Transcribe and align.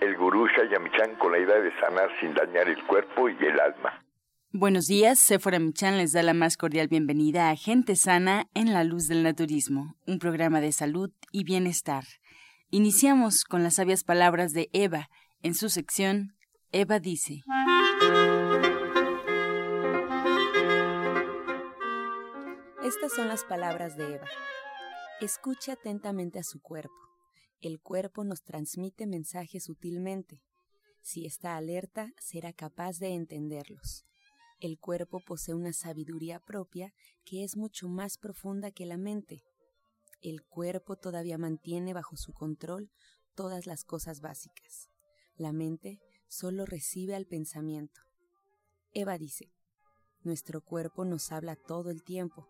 el 0.00 0.16
gurú 0.16 0.46
Shayamichan 0.46 1.16
con 1.16 1.32
la 1.32 1.38
idea 1.38 1.58
de 1.60 1.72
sanar 1.80 2.10
sin 2.20 2.34
dañar 2.34 2.68
el 2.68 2.82
cuerpo 2.86 3.28
y 3.28 3.36
el 3.44 3.60
alma. 3.60 4.04
Buenos 4.50 4.86
días, 4.86 5.18
Sephora 5.18 5.58
Michan 5.58 5.98
les 5.98 6.12
da 6.12 6.22
la 6.22 6.32
más 6.32 6.56
cordial 6.56 6.88
bienvenida 6.88 7.50
a 7.50 7.56
Gente 7.56 7.96
Sana 7.96 8.46
en 8.54 8.72
la 8.72 8.82
Luz 8.82 9.06
del 9.06 9.22
Naturismo, 9.22 9.96
un 10.06 10.18
programa 10.18 10.60
de 10.60 10.72
salud 10.72 11.10
y 11.32 11.44
bienestar. 11.44 12.04
Iniciamos 12.70 13.44
con 13.44 13.62
las 13.62 13.74
sabias 13.74 14.04
palabras 14.04 14.52
de 14.52 14.70
Eva 14.72 15.08
en 15.42 15.54
su 15.54 15.68
sección 15.68 16.34
Eva 16.72 16.98
dice. 16.98 17.42
Estas 22.84 23.12
son 23.14 23.28
las 23.28 23.44
palabras 23.44 23.96
de 23.96 24.14
Eva. 24.14 24.26
Escuche 25.20 25.72
atentamente 25.72 26.38
a 26.38 26.42
su 26.42 26.60
cuerpo. 26.60 27.07
El 27.60 27.80
cuerpo 27.80 28.22
nos 28.22 28.42
transmite 28.42 29.06
mensajes 29.06 29.64
sutilmente. 29.64 30.42
Si 31.02 31.26
está 31.26 31.56
alerta, 31.56 32.12
será 32.20 32.52
capaz 32.52 32.98
de 32.98 33.14
entenderlos. 33.14 34.04
El 34.60 34.78
cuerpo 34.78 35.20
posee 35.20 35.54
una 35.54 35.72
sabiduría 35.72 36.38
propia 36.38 36.92
que 37.24 37.42
es 37.42 37.56
mucho 37.56 37.88
más 37.88 38.16
profunda 38.16 38.70
que 38.70 38.86
la 38.86 38.96
mente. 38.96 39.42
El 40.20 40.44
cuerpo 40.44 40.96
todavía 40.96 41.38
mantiene 41.38 41.94
bajo 41.94 42.16
su 42.16 42.32
control 42.32 42.90
todas 43.34 43.66
las 43.66 43.84
cosas 43.84 44.20
básicas. 44.20 44.88
La 45.36 45.52
mente 45.52 46.00
solo 46.28 46.64
recibe 46.64 47.14
al 47.14 47.26
pensamiento. 47.26 48.00
Eva 48.92 49.18
dice, 49.18 49.52
nuestro 50.22 50.60
cuerpo 50.60 51.04
nos 51.04 51.32
habla 51.32 51.56
todo 51.56 51.90
el 51.90 52.02
tiempo. 52.02 52.48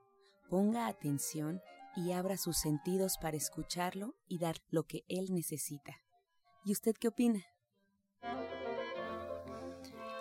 Ponga 0.48 0.86
atención 0.86 1.60
y 1.98 2.12
abra 2.12 2.36
sus 2.36 2.56
sentidos 2.56 3.18
para 3.20 3.36
escucharlo 3.36 4.14
y 4.28 4.38
dar 4.38 4.56
lo 4.70 4.84
que 4.84 5.02
él 5.08 5.34
necesita. 5.34 5.96
¿Y 6.64 6.70
usted 6.70 6.94
qué 6.98 7.08
opina? 7.08 7.40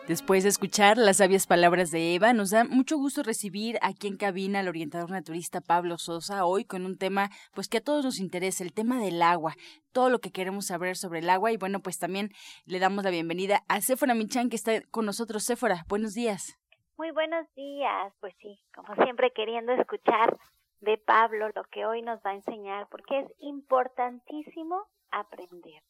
Después 0.08 0.42
de 0.42 0.50
escuchar 0.50 0.98
las 0.98 1.18
sabias 1.18 1.46
palabras 1.46 1.92
de 1.92 2.16
Eva, 2.16 2.34
nos 2.34 2.50
da 2.50 2.64
mucho 2.64 2.98
gusto 2.98 3.22
recibir 3.22 3.78
aquí 3.84 4.08
en 4.08 4.18
cabina 4.18 4.62
al 4.62 4.70
orientador 4.70 5.12
naturista 5.12 5.62
Pablo 5.62 6.00
Sosa, 6.00 6.46
hoy 6.46 6.66
con 6.66 6.84
un 6.86 6.98
tema 6.98 7.30
pues 7.54 7.68
que 7.68 7.78
a 7.78 7.84
todos 7.84 8.04
nos 8.06 8.20
interesa, 8.20 8.64
el 8.64 8.74
tema 8.74 9.00
del 9.00 9.22
agua, 9.22 9.54
todo 9.92 10.10
lo 10.10 10.20
que 10.20 10.32
queremos 10.32 10.66
saber 10.68 10.96
sobre 10.96 11.20
el 11.20 11.30
agua 11.30 11.52
y 11.52 11.58
bueno, 11.58 11.82
pues 11.82 12.00
también 12.00 12.32
le 12.66 12.80
damos 12.80 13.04
la 13.04 13.12
bienvenida 13.12 13.64
a 13.68 13.82
Séfora 13.82 14.16
Michan 14.16 14.50
que 14.50 14.56
está 14.56 14.82
con 14.90 15.06
nosotros. 15.06 15.44
Séfora, 15.44 15.84
buenos 15.88 16.16
días. 16.16 16.58
Muy 16.98 17.12
buenos 17.12 17.46
días, 17.54 18.14
pues 18.20 18.34
sí, 18.42 18.58
como 18.74 18.96
siempre 19.04 19.32
queriendo 19.36 19.74
escuchar 19.74 20.38
de 20.82 20.98
Pablo 20.98 21.50
lo 21.56 21.64
que 21.66 21.86
hoy 21.86 22.02
nos 22.02 22.20
va 22.26 22.32
a 22.32 22.36
enseñar, 22.36 22.88
porque 22.90 23.20
es 23.20 23.32
importantísimo 23.40 24.86
aprender. 25.12 25.82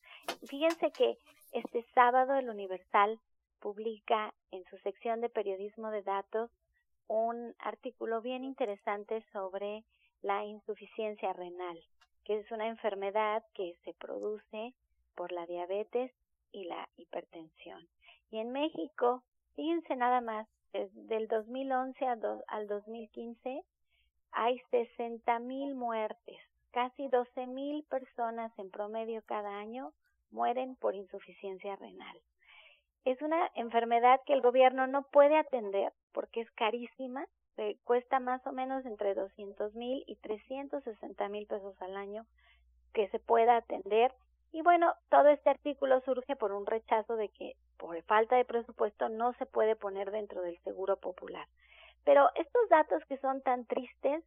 Fíjense 0.47 0.91
que 0.91 1.17
este 1.51 1.85
sábado 1.93 2.35
el 2.35 2.49
Universal 2.49 3.19
publica 3.59 4.33
en 4.51 4.63
su 4.65 4.77
sección 4.79 5.21
de 5.21 5.29
periodismo 5.29 5.89
de 5.91 6.03
datos 6.03 6.51
un 7.07 7.55
artículo 7.59 8.21
bien 8.21 8.43
interesante 8.43 9.23
sobre 9.31 9.83
la 10.21 10.45
insuficiencia 10.45 11.33
renal, 11.33 11.79
que 12.25 12.39
es 12.39 12.51
una 12.51 12.67
enfermedad 12.67 13.43
que 13.53 13.75
se 13.83 13.93
produce 13.93 14.73
por 15.15 15.31
la 15.31 15.45
diabetes 15.45 16.11
y 16.51 16.65
la 16.65 16.87
hipertensión. 16.97 17.87
Y 18.29 18.39
en 18.39 18.51
México, 18.51 19.23
fíjense 19.55 19.95
nada 19.95 20.21
más, 20.21 20.47
del 20.73 21.27
2011 21.27 22.05
al 22.47 22.67
2015 22.67 23.63
hay 24.31 24.59
60 24.71 25.39
mil 25.39 25.75
muertes, 25.75 26.39
casi 26.71 27.07
12 27.07 27.47
mil 27.47 27.83
personas 27.85 28.51
en 28.57 28.69
promedio 28.69 29.21
cada 29.25 29.57
año 29.57 29.93
mueren 30.31 30.75
por 30.75 30.95
insuficiencia 30.95 31.75
renal. 31.75 32.19
Es 33.05 33.21
una 33.21 33.49
enfermedad 33.55 34.19
que 34.25 34.33
el 34.33 34.41
gobierno 34.41 34.85
no 34.87 35.03
puede 35.03 35.37
atender 35.37 35.93
porque 36.11 36.41
es 36.41 36.51
carísima, 36.51 37.25
cuesta 37.83 38.19
más 38.19 38.45
o 38.45 38.51
menos 38.51 38.85
entre 38.85 39.13
200 39.13 39.73
mil 39.75 40.03
y 40.07 40.15
360 40.17 41.29
mil 41.29 41.47
pesos 41.47 41.81
al 41.81 41.95
año 41.95 42.25
que 42.93 43.07
se 43.09 43.19
pueda 43.19 43.57
atender. 43.57 44.13
Y 44.51 44.61
bueno, 44.61 44.93
todo 45.09 45.29
este 45.29 45.49
artículo 45.49 46.01
surge 46.01 46.35
por 46.35 46.51
un 46.51 46.65
rechazo 46.65 47.15
de 47.15 47.29
que 47.29 47.55
por 47.77 48.01
falta 48.03 48.35
de 48.35 48.45
presupuesto 48.45 49.09
no 49.09 49.33
se 49.33 49.45
puede 49.45 49.75
poner 49.75 50.11
dentro 50.11 50.41
del 50.41 50.57
seguro 50.63 50.97
popular. 50.97 51.47
Pero 52.07 52.29
estos 52.35 52.69
datos 52.69 53.03
que 53.09 53.17
son 53.17 53.41
tan 53.41 53.65
tristes 53.65 54.23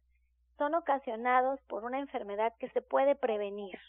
son 0.59 0.75
ocasionados 0.75 1.59
por 1.61 1.83
una 1.83 1.97
enfermedad 1.97 2.53
que 2.59 2.69
se 2.69 2.81
puede 2.83 3.15
prevenir, 3.15 3.79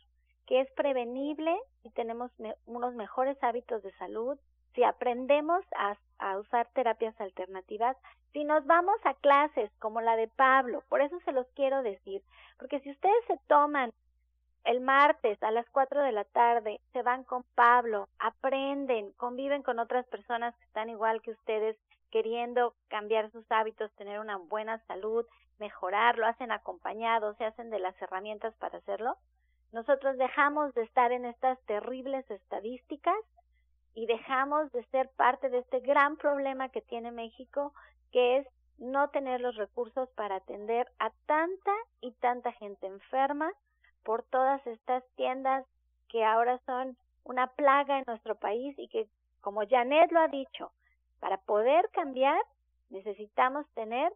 que 0.46 0.62
es 0.62 0.70
prevenible 0.70 1.54
si 1.82 1.90
tenemos 1.90 2.30
unos 2.64 2.94
mejores 2.94 3.36
hábitos 3.44 3.82
de 3.82 3.92
salud, 3.98 4.38
si 4.74 4.82
aprendemos 4.82 5.62
a, 5.76 5.98
a, 6.18 6.38
usar 6.38 6.68
terapias 6.72 7.20
alternativas, 7.20 7.94
si 8.32 8.44
nos 8.44 8.64
vamos 8.64 8.96
a 9.04 9.12
clases 9.12 9.70
como 9.78 10.00
la 10.00 10.16
de 10.16 10.28
Pablo, 10.28 10.82
por 10.88 11.02
eso 11.02 11.20
se 11.26 11.32
los 11.32 11.46
quiero 11.48 11.82
decir, 11.82 12.22
porque 12.56 12.80
si 12.80 12.92
ustedes 12.92 13.24
se 13.26 13.38
toman 13.46 13.92
el 14.64 14.80
martes 14.80 15.42
a 15.42 15.50
las 15.50 15.68
4 15.68 16.02
de 16.02 16.12
la 16.12 16.24
tarde, 16.24 16.80
se 16.94 17.02
van 17.02 17.24
con 17.24 17.42
Pablo, 17.54 18.08
aprenden, 18.18 19.12
conviven 19.18 19.62
con 19.62 19.78
otras 19.78 20.06
personas 20.06 20.56
que 20.56 20.64
están 20.64 20.88
igual 20.88 21.20
que 21.20 21.32
ustedes, 21.32 21.76
queriendo 22.12 22.74
cambiar 22.88 23.32
sus 23.32 23.50
hábitos, 23.50 23.90
tener 23.94 24.20
una 24.20 24.36
buena 24.36 24.78
salud, 24.86 25.26
mejorar, 25.58 26.18
lo 26.18 26.26
hacen 26.26 26.52
acompañados, 26.52 27.36
se 27.38 27.46
hacen 27.46 27.70
de 27.70 27.80
las 27.80 28.00
herramientas 28.00 28.54
para 28.56 28.78
hacerlo. 28.78 29.16
Nosotros 29.72 30.18
dejamos 30.18 30.74
de 30.74 30.82
estar 30.82 31.10
en 31.10 31.24
estas 31.24 31.58
terribles 31.62 32.30
estadísticas 32.30 33.16
y 33.94 34.06
dejamos 34.06 34.70
de 34.72 34.84
ser 34.86 35.08
parte 35.16 35.48
de 35.48 35.58
este 35.58 35.80
gran 35.80 36.16
problema 36.16 36.68
que 36.68 36.82
tiene 36.82 37.10
México, 37.10 37.72
que 38.12 38.36
es 38.38 38.46
no 38.78 39.08
tener 39.08 39.40
los 39.40 39.56
recursos 39.56 40.10
para 40.10 40.36
atender 40.36 40.86
a 40.98 41.10
tanta 41.26 41.72
y 42.02 42.12
tanta 42.12 42.52
gente 42.52 42.86
enferma 42.86 43.50
por 44.04 44.22
todas 44.24 44.64
estas 44.66 45.02
tiendas 45.16 45.64
que 46.08 46.24
ahora 46.24 46.60
son 46.66 46.96
una 47.24 47.46
plaga 47.46 47.98
en 47.98 48.04
nuestro 48.06 48.34
país 48.34 48.78
y 48.78 48.88
que, 48.88 49.08
como 49.40 49.66
Janet 49.66 50.10
lo 50.12 50.20
ha 50.20 50.28
dicho, 50.28 50.72
para 51.22 51.38
poder 51.38 51.88
cambiar 51.92 52.42
necesitamos 52.90 53.64
tener 53.74 54.12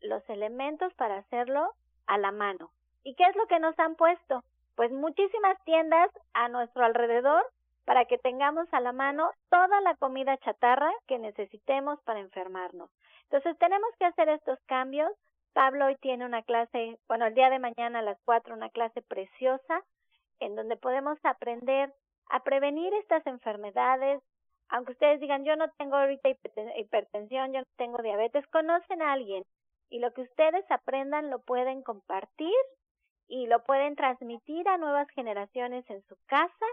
los 0.00 0.26
elementos 0.30 0.94
para 0.94 1.18
hacerlo 1.18 1.74
a 2.06 2.16
la 2.16 2.32
mano. 2.32 2.70
¿Y 3.04 3.14
qué 3.16 3.24
es 3.24 3.36
lo 3.36 3.46
que 3.48 3.60
nos 3.60 3.78
han 3.78 3.96
puesto? 3.96 4.42
Pues 4.74 4.90
muchísimas 4.90 5.62
tiendas 5.64 6.10
a 6.32 6.48
nuestro 6.48 6.86
alrededor 6.86 7.44
para 7.84 8.06
que 8.06 8.16
tengamos 8.16 8.66
a 8.72 8.80
la 8.80 8.92
mano 8.92 9.30
toda 9.50 9.82
la 9.82 9.94
comida 9.96 10.38
chatarra 10.38 10.90
que 11.06 11.18
necesitemos 11.18 12.00
para 12.04 12.20
enfermarnos. 12.20 12.90
Entonces 13.24 13.58
tenemos 13.58 13.90
que 13.98 14.06
hacer 14.06 14.30
estos 14.30 14.58
cambios. 14.64 15.12
Pablo 15.52 15.84
hoy 15.84 15.96
tiene 15.96 16.24
una 16.24 16.42
clase, 16.42 16.98
bueno, 17.08 17.26
el 17.26 17.34
día 17.34 17.50
de 17.50 17.58
mañana 17.58 17.98
a 17.98 18.02
las 18.02 18.18
cuatro, 18.24 18.54
una 18.54 18.70
clase 18.70 19.02
preciosa 19.02 19.84
en 20.40 20.56
donde 20.56 20.78
podemos 20.78 21.18
aprender 21.24 21.92
a 22.30 22.42
prevenir 22.42 22.94
estas 22.94 23.26
enfermedades, 23.26 24.22
aunque 24.68 24.92
ustedes 24.92 25.20
digan, 25.20 25.44
yo 25.44 25.56
no 25.56 25.70
tengo 25.72 25.96
ahorita 25.96 26.28
hipertensión, 26.76 27.52
yo 27.52 27.60
no 27.60 27.66
tengo 27.76 28.02
diabetes, 28.02 28.46
conocen 28.48 29.02
a 29.02 29.12
alguien 29.12 29.44
y 29.90 30.00
lo 30.00 30.12
que 30.12 30.22
ustedes 30.22 30.64
aprendan 30.70 31.30
lo 31.30 31.40
pueden 31.40 31.82
compartir 31.82 32.54
y 33.28 33.46
lo 33.46 33.62
pueden 33.64 33.96
transmitir 33.96 34.68
a 34.68 34.78
nuevas 34.78 35.08
generaciones 35.10 35.88
en 35.90 36.02
su 36.06 36.16
casa 36.26 36.66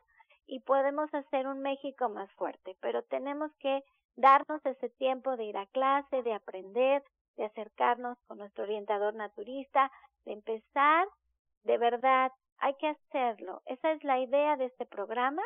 y 0.48 0.60
podemos 0.60 1.14
hacer 1.14 1.48
un 1.48 1.62
México 1.62 2.10
más 2.10 2.32
fuerte, 2.34 2.76
pero 2.82 3.04
tenemos 3.04 3.52
que 3.60 3.84
darnos 4.16 4.66
ese 4.66 4.90
tiempo 4.90 5.36
de 5.38 5.46
ir 5.46 5.58
a 5.58 5.66
clase, 5.68 6.24
de 6.24 6.34
aprender, 6.34 7.04
de 7.38 7.46
acercarnos 7.46 8.18
con 8.28 8.38
nuestro 8.38 8.64
orientador 8.64 9.14
naturista, 9.16 9.92
de 10.26 10.34
empezar, 10.34 11.08
de 11.64 11.78
verdad, 11.78 12.32
hay 12.60 12.76
que 12.76 12.88
hacerlo. 12.88 13.62
Esa 13.66 13.92
es 13.92 14.04
la 14.04 14.20
idea 14.20 14.56
de 14.56 14.66
este 14.66 14.86
programa 14.86 15.42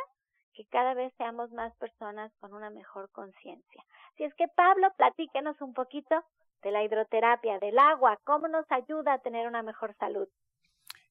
que 0.53 0.65
cada 0.65 0.93
vez 0.93 1.13
seamos 1.17 1.51
más 1.51 1.75
personas 1.75 2.31
con 2.39 2.53
una 2.53 2.69
mejor 2.69 3.09
conciencia. 3.11 3.83
Si 4.17 4.23
es 4.23 4.33
que 4.35 4.47
Pablo, 4.47 4.89
platíquenos 4.97 5.61
un 5.61 5.73
poquito 5.73 6.23
de 6.61 6.71
la 6.71 6.83
hidroterapia, 6.83 7.59
del 7.59 7.79
agua, 7.79 8.19
cómo 8.23 8.47
nos 8.47 8.69
ayuda 8.71 9.13
a 9.13 9.19
tener 9.19 9.47
una 9.47 9.63
mejor 9.63 9.95
salud. 9.95 10.27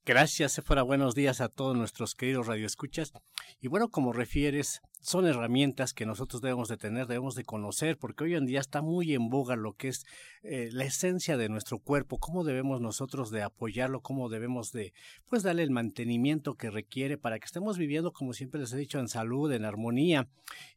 Gracias, 0.08 0.52
Sephora. 0.52 0.82
Buenos 0.82 1.14
días 1.14 1.42
a 1.42 1.50
todos 1.50 1.76
nuestros 1.76 2.14
queridos 2.14 2.46
radioescuchas. 2.46 3.12
Y 3.60 3.68
bueno, 3.68 3.90
como 3.90 4.14
refieres, 4.14 4.80
son 5.02 5.26
herramientas 5.26 5.92
que 5.92 6.06
nosotros 6.06 6.40
debemos 6.40 6.68
de 6.68 6.78
tener, 6.78 7.06
debemos 7.06 7.34
de 7.34 7.44
conocer, 7.44 7.98
porque 7.98 8.24
hoy 8.24 8.34
en 8.34 8.46
día 8.46 8.58
está 8.58 8.80
muy 8.80 9.12
en 9.12 9.28
boga 9.28 9.54
lo 9.54 9.74
que 9.74 9.88
es 9.88 10.06
eh, 10.42 10.70
la 10.72 10.84
esencia 10.84 11.36
de 11.36 11.50
nuestro 11.50 11.78
cuerpo, 11.78 12.18
cómo 12.18 12.42
debemos 12.42 12.80
nosotros 12.80 13.30
de 13.30 13.42
apoyarlo, 13.42 14.00
cómo 14.00 14.30
debemos 14.30 14.72
de 14.72 14.94
pues 15.28 15.42
darle 15.42 15.62
el 15.62 15.70
mantenimiento 15.70 16.54
que 16.54 16.70
requiere 16.70 17.18
para 17.18 17.38
que 17.38 17.44
estemos 17.44 17.76
viviendo, 17.76 18.14
como 18.14 18.32
siempre 18.32 18.62
les 18.62 18.72
he 18.72 18.78
dicho, 18.78 18.98
en 19.00 19.08
salud, 19.08 19.52
en 19.52 19.66
armonía. 19.66 20.26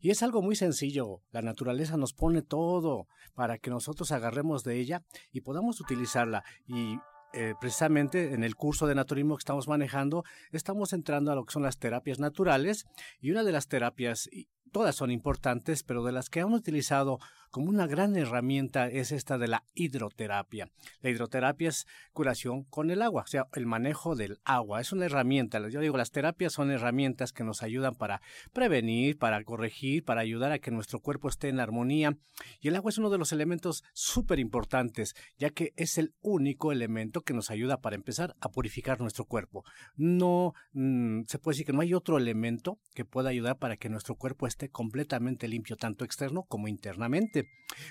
Y 0.01 0.09
es 0.09 0.23
algo 0.23 0.41
muy 0.41 0.57
sencillo, 0.57 1.21
la 1.31 1.41
naturaleza 1.41 1.95
nos 1.95 2.11
pone 2.11 2.41
todo 2.41 3.07
para 3.33 3.59
que 3.59 3.69
nosotros 3.69 4.11
agarremos 4.11 4.65
de 4.65 4.77
ella 4.77 5.03
y 5.31 5.39
podamos 5.39 5.79
utilizarla. 5.79 6.43
Y 6.67 6.97
eh, 7.33 7.53
precisamente 7.59 8.33
en 8.33 8.43
el 8.43 8.55
curso 8.55 8.87
de 8.87 8.95
naturismo 8.95 9.35
que 9.35 9.41
estamos 9.41 9.67
manejando, 9.67 10.23
estamos 10.51 10.93
entrando 10.93 11.31
a 11.31 11.35
lo 11.35 11.45
que 11.45 11.53
son 11.53 11.63
las 11.63 11.77
terapias 11.77 12.19
naturales 12.19 12.87
y 13.19 13.31
una 13.31 13.43
de 13.43 13.51
las 13.51 13.67
terapias, 13.67 14.29
todas 14.71 14.95
son 14.95 15.11
importantes, 15.11 15.83
pero 15.83 16.03
de 16.03 16.11
las 16.11 16.29
que 16.29 16.39
hemos 16.39 16.59
utilizado 16.59 17.19
como 17.51 17.69
una 17.69 17.85
gran 17.85 18.15
herramienta 18.15 18.87
es 18.87 19.11
esta 19.11 19.37
de 19.37 19.49
la 19.49 19.65
hidroterapia. 19.73 20.71
La 21.01 21.09
hidroterapia 21.09 21.69
es 21.69 21.85
curación 22.13 22.63
con 22.63 22.89
el 22.89 23.01
agua, 23.01 23.23
o 23.23 23.27
sea, 23.27 23.47
el 23.53 23.65
manejo 23.65 24.15
del 24.15 24.39
agua. 24.45 24.79
Es 24.79 24.93
una 24.93 25.05
herramienta. 25.05 25.59
Yo 25.67 25.81
digo, 25.81 25.97
las 25.97 26.11
terapias 26.11 26.53
son 26.53 26.71
herramientas 26.71 27.33
que 27.33 27.43
nos 27.43 27.61
ayudan 27.61 27.95
para 27.95 28.21
prevenir, 28.53 29.17
para 29.17 29.43
corregir, 29.43 30.05
para 30.05 30.21
ayudar 30.21 30.53
a 30.53 30.59
que 30.59 30.71
nuestro 30.71 31.01
cuerpo 31.01 31.27
esté 31.27 31.49
en 31.49 31.59
armonía. 31.59 32.17
Y 32.61 32.69
el 32.69 32.75
agua 32.77 32.89
es 32.89 32.97
uno 32.97 33.09
de 33.09 33.17
los 33.17 33.33
elementos 33.33 33.83
súper 33.93 34.39
importantes, 34.39 35.13
ya 35.37 35.49
que 35.49 35.73
es 35.75 35.97
el 35.97 36.13
único 36.21 36.71
elemento 36.71 37.21
que 37.21 37.33
nos 37.33 37.51
ayuda 37.51 37.81
para 37.81 37.97
empezar 37.97 38.35
a 38.39 38.49
purificar 38.49 39.01
nuestro 39.01 39.25
cuerpo. 39.25 39.65
No 39.97 40.53
mm, 40.71 41.23
se 41.27 41.37
puede 41.37 41.55
decir 41.55 41.65
que 41.65 41.73
no 41.73 41.81
hay 41.81 41.93
otro 41.93 42.17
elemento 42.17 42.79
que 42.95 43.03
pueda 43.03 43.29
ayudar 43.29 43.57
para 43.57 43.75
que 43.75 43.89
nuestro 43.89 44.15
cuerpo 44.15 44.47
esté 44.47 44.60
completamente 44.69 45.47
limpio, 45.47 45.75
tanto 45.75 46.05
externo 46.05 46.43
como 46.43 46.67
internamente. 46.67 47.47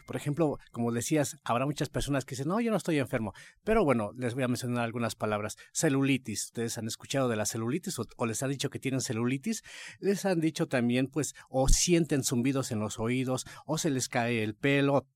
Por 0.06 0.17
ejemplo, 0.17 0.58
como 0.72 0.93
decías, 0.93 1.38
habrá 1.44 1.67
muchas 1.67 1.88
personas 1.88 2.25
que 2.25 2.34
dicen, 2.34 2.49
no, 2.49 2.61
yo 2.61 2.70
no 2.70 2.76
estoy 2.76 2.99
enfermo. 2.99 3.32
Pero 3.64 3.84
bueno, 3.84 4.12
les 4.17 4.34
voy 4.34 4.44
a 4.44 4.49
mencionar 4.49 4.84
algunas 4.84 5.14
palabras. 5.14 5.56
Celulitis. 5.72 6.46
Ustedes 6.46 6.78
han 6.78 6.87
escuchado 6.87 7.28
de 7.28 7.37
la 7.37 7.46
celulitis 7.46 7.99
o, 7.99 8.06
o 8.17 8.26
les 8.26 8.43
han 8.43 8.50
dicho 8.50 8.70
que 8.70 8.78
tienen 8.78 9.00
celulitis. 9.00 9.62
Les 9.99 10.25
han 10.25 10.40
dicho 10.40 10.69
también, 10.69 11.06
pues, 11.06 11.34
o 11.49 11.69
sienten 11.69 12.25
zumbidos 12.25 12.70
en 12.72 12.81
los 12.81 12.99
oídos, 12.99 13.46
o 13.67 13.78
se 13.78 13.90
les 13.90 14.08
cae 14.08 14.43
el 14.43 14.55
pelo, 14.55 15.06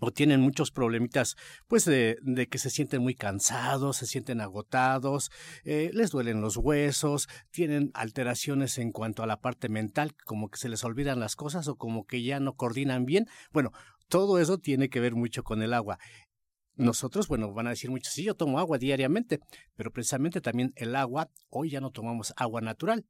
o 0.00 0.10
tienen 0.10 0.40
muchos 0.40 0.70
problemitas, 0.70 1.36
pues 1.66 1.84
de, 1.84 2.18
de, 2.22 2.46
que 2.46 2.58
se 2.58 2.70
sienten 2.70 3.02
muy 3.02 3.14
cansados, 3.14 3.96
se 3.96 4.06
sienten 4.06 4.40
agotados, 4.40 5.30
eh, 5.64 5.90
les 5.92 6.10
duelen 6.10 6.40
los 6.40 6.56
huesos, 6.56 7.28
tienen 7.50 7.90
alteraciones 7.94 8.78
en 8.78 8.92
cuanto 8.92 9.22
a 9.22 9.26
la 9.26 9.40
parte 9.40 9.68
mental, 9.68 10.14
como 10.24 10.50
que 10.50 10.58
se 10.58 10.68
les 10.68 10.84
olvidan 10.84 11.20
las 11.20 11.36
cosas 11.36 11.68
o 11.68 11.76
como 11.76 12.06
que 12.06 12.22
ya 12.22 12.40
no 12.40 12.54
coordinan 12.54 13.04
bien. 13.04 13.26
Bueno, 13.52 13.72
todo 14.08 14.38
eso 14.38 14.58
tiene 14.58 14.88
que 14.88 15.00
ver 15.00 15.14
mucho 15.14 15.42
con 15.42 15.62
el 15.62 15.74
agua. 15.74 15.98
Nosotros, 16.76 17.26
bueno, 17.26 17.52
van 17.52 17.66
a 17.66 17.70
decir 17.70 17.90
muchos, 17.90 18.12
sí, 18.12 18.22
yo 18.22 18.36
tomo 18.36 18.60
agua 18.60 18.78
diariamente, 18.78 19.40
pero 19.74 19.90
precisamente 19.90 20.40
también 20.40 20.72
el 20.76 20.94
agua, 20.94 21.28
hoy 21.50 21.70
ya 21.70 21.80
no 21.80 21.90
tomamos 21.90 22.32
agua 22.36 22.60
natural, 22.60 23.04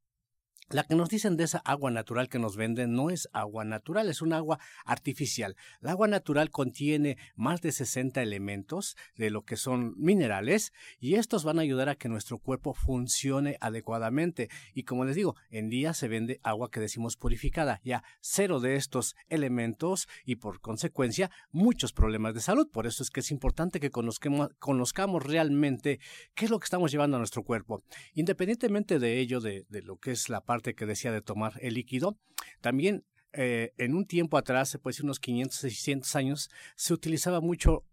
la 0.71 0.85
que 0.85 0.95
nos 0.95 1.09
dicen 1.09 1.39
de 1.39 1.45
esa 1.45 1.59
agua 1.65 1.91
natural 1.91 2.29
que 2.29 2.39
nos 2.39 2.57
venden 2.57 2.93
no 2.93 3.09
es 3.09 3.29
agua 3.33 3.65
natural, 3.65 4.11
es 4.11 4.21
un 4.21 4.35
agua 4.35 4.59
artificial. 4.85 5.57
La 5.81 5.93
agua 5.93 6.09
natural 6.09 6.51
contiene 6.51 7.17
más 7.37 7.63
de 7.63 7.73
60 7.73 8.23
elementos 8.23 8.95
de 9.17 9.31
lo 9.31 9.47
que 9.47 9.57
son 9.57 9.95
minerales 9.97 10.73
y 11.01 11.15
estos 11.15 11.45
van 11.45 11.59
a 11.59 11.63
ayudar 11.63 11.89
a 11.89 11.95
que 11.95 12.11
nuestro 12.11 12.39
cuerpo 12.39 12.75
funcione 12.75 13.57
adecuadamente. 13.63 14.51
Y 14.75 14.83
como 14.83 15.07
les 15.07 15.17
digo, 15.17 15.37
en 15.49 15.71
día 15.71 15.95
se 15.95 16.07
vende 16.07 16.39
agua 16.43 16.71
que 16.71 16.81
decimos 16.81 17.17
purificada, 17.17 17.81
ya 17.83 18.05
cero 18.21 18.61
de 18.61 18.77
estos 18.77 19.17
elementos 19.31 20.07
y 20.27 20.37
por 20.37 20.61
consecuencia 20.61 21.31
muchos 21.51 21.95
problemas 21.95 22.35
de 22.35 22.43
salud. 22.43 22.69
Por 22.71 22.87
eso 22.87 23.03
es 23.03 23.11
que 23.11 23.21
es 23.21 23.31
importante 23.31 23.81
que 23.81 23.91
conozcamos, 23.91 24.51
conozcamos 24.59 25.23
realmente 25.25 25.99
qué 26.35 26.45
es 26.45 26.51
lo 26.51 26.59
que 26.59 26.65
estamos 26.65 26.93
llevando 26.93 27.17
a 27.17 27.21
nuestro 27.21 27.43
cuerpo. 27.43 27.83
Independientemente 28.13 28.99
de 28.99 29.19
ello, 29.19 29.41
de, 29.41 29.65
de 29.71 29.81
lo 29.81 29.97
que 29.97 30.11
es 30.11 30.29
la 30.29 30.43
parte 30.43 30.58
que 30.63 30.87
decía 30.87 31.13
de 31.13 31.23
tomar 31.23 31.55
el 31.61 31.75
líquido. 31.75 32.19
También 32.61 33.05
eh, 33.33 33.73
en 33.77 33.95
un 33.95 34.07
tiempo 34.07 34.39
atrás, 34.39 34.79
pues 34.83 35.01
unos 35.01 35.21
500, 35.21 35.57
600 35.57 36.17
años, 36.17 36.51
se 36.77 36.95
utilizaba 36.95 37.41
mucho 37.41 37.85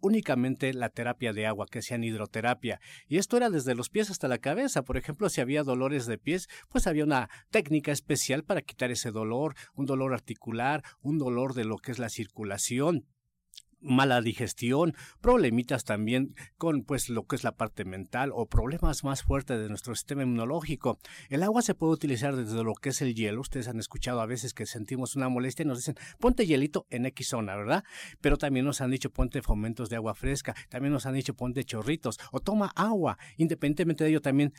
únicamente 0.00 0.72
la 0.74 0.90
terapia 0.90 1.32
de 1.32 1.46
agua, 1.46 1.66
que 1.70 1.80
hacían 1.80 2.04
hidroterapia. 2.04 2.80
Y 3.08 3.18
esto 3.18 3.36
era 3.36 3.50
desde 3.50 3.74
los 3.74 3.88
pies 3.88 4.10
hasta 4.10 4.28
la 4.28 4.38
cabeza. 4.38 4.82
Por 4.82 4.96
ejemplo, 4.96 5.28
si 5.28 5.40
había 5.40 5.62
dolores 5.62 6.06
de 6.06 6.18
pies, 6.18 6.48
pues 6.68 6.86
había 6.86 7.04
una 7.04 7.28
técnica 7.50 7.92
especial 7.92 8.44
para 8.44 8.62
quitar 8.62 8.90
ese 8.90 9.10
dolor, 9.10 9.54
un 9.74 9.86
dolor 9.86 10.12
articular, 10.12 10.82
un 11.00 11.18
dolor 11.18 11.54
de 11.54 11.64
lo 11.64 11.78
que 11.78 11.92
es 11.92 11.98
la 11.98 12.08
circulación 12.08 13.06
mala 13.86 14.20
digestión, 14.20 14.94
problemitas 15.20 15.84
también 15.84 16.34
con 16.58 16.82
pues 16.82 17.08
lo 17.08 17.26
que 17.26 17.36
es 17.36 17.44
la 17.44 17.56
parte 17.56 17.84
mental 17.84 18.30
o 18.34 18.46
problemas 18.46 19.04
más 19.04 19.22
fuertes 19.22 19.58
de 19.58 19.68
nuestro 19.68 19.94
sistema 19.94 20.22
inmunológico. 20.22 20.98
El 21.28 21.42
agua 21.42 21.62
se 21.62 21.74
puede 21.74 21.92
utilizar 21.92 22.36
desde 22.36 22.62
lo 22.62 22.74
que 22.74 22.90
es 22.90 23.00
el 23.00 23.14
hielo. 23.14 23.40
Ustedes 23.40 23.68
han 23.68 23.78
escuchado 23.78 24.20
a 24.20 24.26
veces 24.26 24.52
que 24.52 24.66
sentimos 24.66 25.16
una 25.16 25.28
molestia 25.28 25.62
y 25.62 25.66
nos 25.66 25.78
dicen, 25.78 25.96
ponte 26.18 26.46
hielito 26.46 26.86
en 26.90 27.06
X 27.06 27.28
zona, 27.28 27.56
¿verdad? 27.56 27.84
Pero 28.20 28.36
también 28.36 28.66
nos 28.66 28.80
han 28.80 28.90
dicho, 28.90 29.10
ponte 29.10 29.42
fomentos 29.42 29.88
de 29.88 29.96
agua 29.96 30.14
fresca, 30.14 30.54
también 30.68 30.92
nos 30.92 31.06
han 31.06 31.14
dicho, 31.14 31.34
ponte 31.34 31.64
chorritos 31.64 32.18
o 32.32 32.40
toma 32.40 32.72
agua. 32.74 33.18
Independientemente 33.36 34.04
de 34.04 34.10
ello, 34.10 34.20
también 34.20 34.52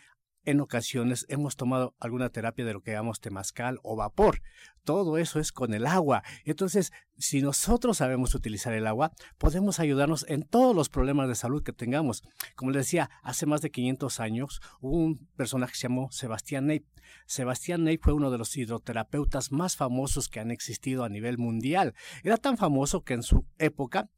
en 0.47 0.61
ocasiones 0.61 1.25
hemos 1.27 1.57
tomado 1.57 1.93
alguna 1.99 2.29
terapia 2.29 2.63
de 2.63 2.71
lo 2.71 2.81
que 2.81 2.91
llamamos 2.91 3.19
temazcal 3.19 3.79
o 3.83 3.97
vapor. 3.97 4.41
Todo 4.85 5.17
eso 5.17 5.41
es 5.41 5.51
con 5.51 5.73
el 5.73 5.85
agua. 5.85 6.23
Entonces, 6.45 6.93
si 7.17 7.41
nosotros 7.41 7.97
sabemos 7.97 8.33
utilizar 8.33 8.71
el 8.71 8.87
agua, 8.87 9.11
podemos 9.37 9.81
ayudarnos 9.81 10.25
en 10.29 10.43
todos 10.43 10.73
los 10.73 10.87
problemas 10.87 11.27
de 11.27 11.35
salud 11.35 11.63
que 11.63 11.73
tengamos. 11.73 12.23
Como 12.55 12.71
les 12.71 12.85
decía, 12.85 13.09
hace 13.23 13.45
más 13.45 13.61
de 13.61 13.71
500 13.71 14.21
años 14.21 14.61
hubo 14.79 14.95
un 14.95 15.27
personaje 15.35 15.73
que 15.73 15.79
se 15.79 15.87
llamó 15.89 16.09
Sebastián 16.11 16.67
Ney. 16.67 16.85
Sebastián 17.25 17.83
Ney 17.83 17.97
fue 17.97 18.13
uno 18.13 18.31
de 18.31 18.37
los 18.37 18.55
hidroterapeutas 18.55 19.51
más 19.51 19.75
famosos 19.75 20.29
que 20.29 20.39
han 20.39 20.51
existido 20.51 21.03
a 21.03 21.09
nivel 21.09 21.37
mundial. 21.37 21.93
Era 22.23 22.37
tan 22.37 22.57
famoso 22.57 23.03
que 23.03 23.15
en 23.15 23.23
su 23.23 23.45
época 23.57 24.09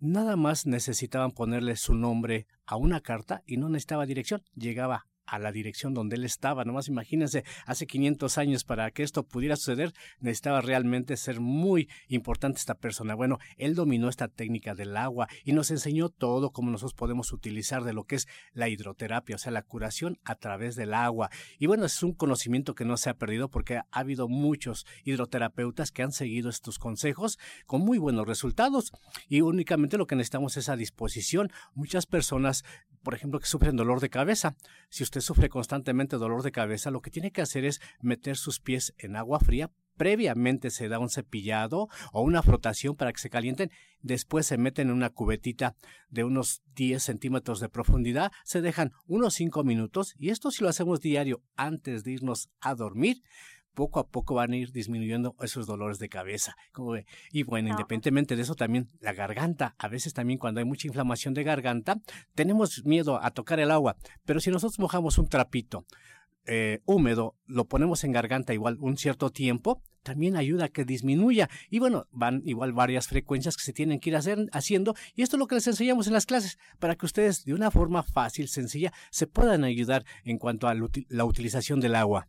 nada 0.00 0.36
más 0.36 0.64
necesitaban 0.64 1.32
ponerle 1.32 1.76
su 1.76 1.94
nombre 1.94 2.46
a 2.64 2.76
una 2.76 3.02
carta 3.02 3.42
y 3.44 3.58
no 3.58 3.68
necesitaba 3.68 4.06
dirección. 4.06 4.42
Llegaba 4.54 5.06
a 5.26 5.38
la 5.38 5.52
dirección 5.52 5.94
donde 5.94 6.16
él 6.16 6.24
estaba. 6.24 6.64
Nomás 6.64 6.88
imagínense, 6.88 7.44
hace 7.66 7.86
500 7.86 8.38
años 8.38 8.64
para 8.64 8.90
que 8.90 9.02
esto 9.02 9.24
pudiera 9.24 9.56
suceder, 9.56 9.92
necesitaba 10.20 10.60
realmente 10.60 11.16
ser 11.16 11.40
muy 11.40 11.88
importante 12.08 12.58
esta 12.58 12.74
persona. 12.74 13.14
Bueno, 13.14 13.38
él 13.56 13.74
dominó 13.74 14.08
esta 14.08 14.28
técnica 14.28 14.74
del 14.74 14.96
agua 14.96 15.28
y 15.44 15.52
nos 15.52 15.70
enseñó 15.70 16.08
todo 16.08 16.50
cómo 16.50 16.70
nosotros 16.70 16.94
podemos 16.94 17.32
utilizar 17.32 17.84
de 17.84 17.92
lo 17.92 18.04
que 18.04 18.16
es 18.16 18.28
la 18.52 18.68
hidroterapia, 18.68 19.36
o 19.36 19.38
sea, 19.38 19.52
la 19.52 19.62
curación 19.62 20.18
a 20.24 20.34
través 20.34 20.76
del 20.76 20.94
agua. 20.94 21.30
Y 21.58 21.66
bueno, 21.66 21.84
es 21.84 22.02
un 22.02 22.12
conocimiento 22.12 22.74
que 22.74 22.84
no 22.84 22.96
se 22.96 23.10
ha 23.10 23.14
perdido 23.14 23.48
porque 23.48 23.76
ha 23.78 23.86
habido 23.90 24.28
muchos 24.28 24.86
hidroterapeutas 25.04 25.90
que 25.90 26.02
han 26.02 26.12
seguido 26.12 26.50
estos 26.50 26.78
consejos 26.78 27.38
con 27.66 27.80
muy 27.80 27.98
buenos 27.98 28.26
resultados 28.26 28.92
y 29.28 29.40
únicamente 29.40 29.98
lo 29.98 30.06
que 30.06 30.16
necesitamos 30.16 30.56
es 30.56 30.68
a 30.68 30.76
disposición. 30.76 31.50
Muchas 31.74 32.06
personas 32.06 32.64
por 33.04 33.14
ejemplo, 33.14 33.38
que 33.38 33.46
sufren 33.46 33.76
dolor 33.76 34.00
de 34.00 34.10
cabeza. 34.10 34.56
Si 34.88 35.04
usted 35.04 35.20
sufre 35.20 35.48
constantemente 35.48 36.16
dolor 36.16 36.42
de 36.42 36.50
cabeza, 36.50 36.90
lo 36.90 37.02
que 37.02 37.10
tiene 37.10 37.30
que 37.30 37.42
hacer 37.42 37.64
es 37.64 37.80
meter 38.00 38.36
sus 38.36 38.58
pies 38.58 38.94
en 38.98 39.14
agua 39.14 39.38
fría. 39.38 39.70
Previamente 39.96 40.70
se 40.70 40.88
da 40.88 40.98
un 40.98 41.08
cepillado 41.08 41.88
o 42.12 42.22
una 42.22 42.42
frotación 42.42 42.96
para 42.96 43.12
que 43.12 43.20
se 43.20 43.30
calienten. 43.30 43.70
Después 44.00 44.46
se 44.46 44.58
meten 44.58 44.88
en 44.88 44.94
una 44.94 45.10
cubetita 45.10 45.76
de 46.08 46.24
unos 46.24 46.62
10 46.74 47.00
centímetros 47.00 47.60
de 47.60 47.68
profundidad. 47.68 48.32
Se 48.44 48.60
dejan 48.60 48.90
unos 49.06 49.34
5 49.34 49.62
minutos 49.62 50.14
y 50.18 50.30
esto 50.30 50.50
si 50.50 50.64
lo 50.64 50.68
hacemos 50.68 51.00
diario 51.00 51.42
antes 51.54 52.02
de 52.02 52.12
irnos 52.12 52.48
a 52.60 52.74
dormir, 52.74 53.22
poco 53.74 54.00
a 54.00 54.06
poco 54.06 54.34
van 54.34 54.52
a 54.52 54.56
ir 54.56 54.72
disminuyendo 54.72 55.34
esos 55.40 55.66
dolores 55.66 55.98
de 55.98 56.08
cabeza. 56.08 56.56
Y 57.30 57.42
bueno, 57.42 57.70
independientemente 57.70 58.36
de 58.36 58.42
eso, 58.42 58.54
también 58.54 58.88
la 59.00 59.12
garganta. 59.12 59.74
A 59.78 59.88
veces 59.88 60.14
también 60.14 60.38
cuando 60.38 60.60
hay 60.60 60.64
mucha 60.64 60.86
inflamación 60.86 61.34
de 61.34 61.44
garganta, 61.44 62.00
tenemos 62.34 62.84
miedo 62.84 63.22
a 63.22 63.30
tocar 63.30 63.60
el 63.60 63.70
agua. 63.70 63.96
Pero 64.24 64.40
si 64.40 64.50
nosotros 64.50 64.78
mojamos 64.78 65.18
un 65.18 65.28
trapito 65.28 65.84
eh, 66.46 66.80
húmedo, 66.84 67.36
lo 67.46 67.64
ponemos 67.66 68.04
en 68.04 68.12
garganta 68.12 68.52
igual 68.52 68.76
un 68.80 68.96
cierto 68.96 69.30
tiempo, 69.30 69.82
también 70.02 70.36
ayuda 70.36 70.66
a 70.66 70.68
que 70.68 70.84
disminuya. 70.84 71.48
Y 71.70 71.78
bueno, 71.80 72.06
van 72.12 72.42
igual 72.44 72.72
varias 72.72 73.08
frecuencias 73.08 73.56
que 73.56 73.64
se 73.64 73.72
tienen 73.72 73.98
que 73.98 74.10
ir 74.10 74.16
hacer, 74.16 74.46
haciendo. 74.52 74.94
Y 75.14 75.22
esto 75.22 75.36
es 75.36 75.38
lo 75.38 75.46
que 75.46 75.56
les 75.56 75.66
enseñamos 75.66 76.06
en 76.06 76.12
las 76.12 76.26
clases, 76.26 76.58
para 76.78 76.94
que 76.94 77.06
ustedes 77.06 77.44
de 77.44 77.54
una 77.54 77.70
forma 77.70 78.02
fácil, 78.02 78.48
sencilla, 78.48 78.92
se 79.10 79.26
puedan 79.26 79.64
ayudar 79.64 80.04
en 80.24 80.38
cuanto 80.38 80.68
a 80.68 80.74
la 80.74 81.24
utilización 81.24 81.80
del 81.80 81.94
agua. 81.94 82.28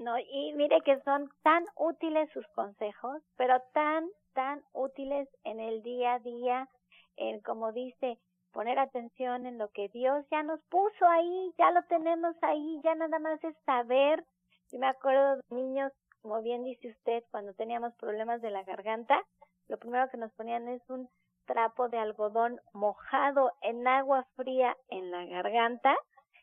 No, 0.00 0.18
y 0.18 0.54
mire 0.54 0.80
que 0.80 0.98
son 1.02 1.28
tan 1.42 1.62
útiles 1.76 2.30
sus 2.32 2.46
consejos, 2.54 3.22
pero 3.36 3.60
tan, 3.74 4.08
tan 4.32 4.62
útiles 4.72 5.28
en 5.44 5.60
el 5.60 5.82
día 5.82 6.14
a 6.14 6.18
día, 6.20 6.68
en 7.16 7.40
como 7.42 7.70
dice, 7.72 8.18
poner 8.50 8.78
atención 8.78 9.44
en 9.44 9.58
lo 9.58 9.68
que 9.68 9.90
Dios 9.90 10.24
ya 10.30 10.42
nos 10.42 10.58
puso 10.70 11.06
ahí, 11.06 11.52
ya 11.58 11.70
lo 11.72 11.82
tenemos 11.82 12.34
ahí, 12.40 12.80
ya 12.82 12.94
nada 12.94 13.18
más 13.18 13.44
es 13.44 13.54
saber. 13.66 14.24
Yo 14.72 14.78
me 14.78 14.88
acuerdo 14.88 15.36
de 15.36 15.42
niños 15.54 15.92
como 16.22 16.40
bien 16.40 16.64
dice 16.64 16.88
usted, 16.88 17.22
cuando 17.30 17.52
teníamos 17.52 17.94
problemas 17.96 18.40
de 18.40 18.50
la 18.50 18.62
garganta, 18.62 19.22
lo 19.68 19.78
primero 19.78 20.08
que 20.08 20.16
nos 20.16 20.32
ponían 20.32 20.66
es 20.68 20.82
un 20.88 21.10
trapo 21.44 21.90
de 21.90 21.98
algodón 21.98 22.58
mojado 22.72 23.52
en 23.60 23.86
agua 23.86 24.26
fría 24.36 24.76
en 24.88 25.10
la 25.10 25.26
garganta 25.26 25.94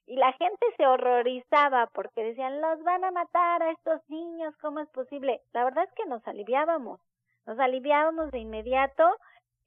y 0.08 0.16
la 0.16 0.32
gente 0.34 0.66
se 0.78 0.88
horrorizaba 0.88 1.88
porque 1.88 2.24
decían, 2.24 2.62
los 2.62 2.82
van 2.84 3.04
a 3.04 3.12
matar 3.12 3.62
a 3.62 3.72
estos 3.72 4.02
niños, 4.10 4.56
¿cómo 4.62 4.80
es 4.80 4.90
posible? 4.90 5.42
La 5.52 5.66
verdad 5.66 5.84
es 5.84 5.94
que 5.96 6.06
nos 6.06 6.26
aliviábamos, 6.26 7.02
nos 7.46 7.60
aliviábamos 7.60 8.32
de 8.32 8.40
inmediato, 8.40 9.04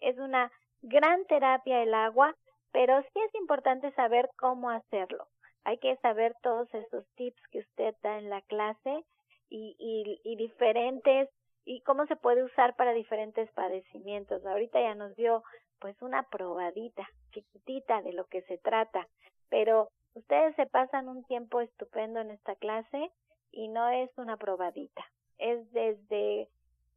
es 0.00 0.18
una 0.18 0.50
gran 0.80 1.26
terapia 1.26 1.82
el 1.82 1.92
agua, 1.92 2.34
pero 2.72 3.02
sí 3.02 3.20
es 3.28 3.34
importante 3.34 3.92
saber 3.92 4.30
cómo 4.38 4.70
hacerlo. 4.70 5.26
Hay 5.64 5.76
que 5.76 5.96
saber 5.96 6.34
todos 6.42 6.72
esos 6.72 7.06
tips 7.16 7.42
que 7.50 7.58
usted 7.58 7.94
da 8.02 8.18
en 8.18 8.30
la 8.30 8.40
clase 8.40 9.04
y, 9.50 9.76
y, 9.78 10.20
y 10.24 10.36
diferentes 10.36 11.28
y 11.66 11.82
cómo 11.82 12.06
se 12.06 12.16
puede 12.16 12.42
usar 12.44 12.74
para 12.76 12.94
diferentes 12.94 13.50
padecimientos. 13.52 14.44
Ahorita 14.46 14.80
ya 14.80 14.94
nos 14.94 15.14
dio 15.16 15.42
pues 15.80 16.00
una 16.00 16.22
probadita 16.22 17.06
chiquitita 17.32 18.00
de 18.00 18.14
lo 18.14 18.24
que 18.24 18.40
se 18.42 18.56
trata, 18.56 19.06
pero 19.50 19.90
Ustedes 20.14 20.56
se 20.56 20.66
pasan 20.66 21.08
un 21.08 21.24
tiempo 21.24 21.60
estupendo 21.60 22.20
en 22.20 22.30
esta 22.30 22.56
clase 22.56 23.10
y 23.52 23.68
no 23.68 23.88
es 23.88 24.10
una 24.16 24.36
probadita. 24.36 25.04
Es 25.38 25.70
desde 25.72 26.48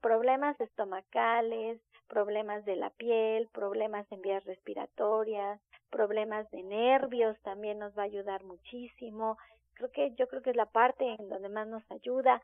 problemas 0.01 0.59
estomacales, 0.59 1.79
problemas 2.07 2.65
de 2.65 2.75
la 2.75 2.89
piel, 2.91 3.47
problemas 3.49 4.11
en 4.11 4.21
vías 4.21 4.43
respiratorias, 4.45 5.61
problemas 5.89 6.49
de 6.49 6.63
nervios 6.63 7.39
también 7.43 7.79
nos 7.79 7.95
va 7.97 8.01
a 8.01 8.05
ayudar 8.05 8.43
muchísimo. 8.43 9.37
Creo 9.75 9.91
que 9.91 10.15
yo 10.15 10.27
creo 10.27 10.41
que 10.41 10.49
es 10.49 10.55
la 10.55 10.65
parte 10.65 11.15
en 11.19 11.29
donde 11.29 11.49
más 11.49 11.67
nos 11.67 11.83
ayuda. 11.91 12.41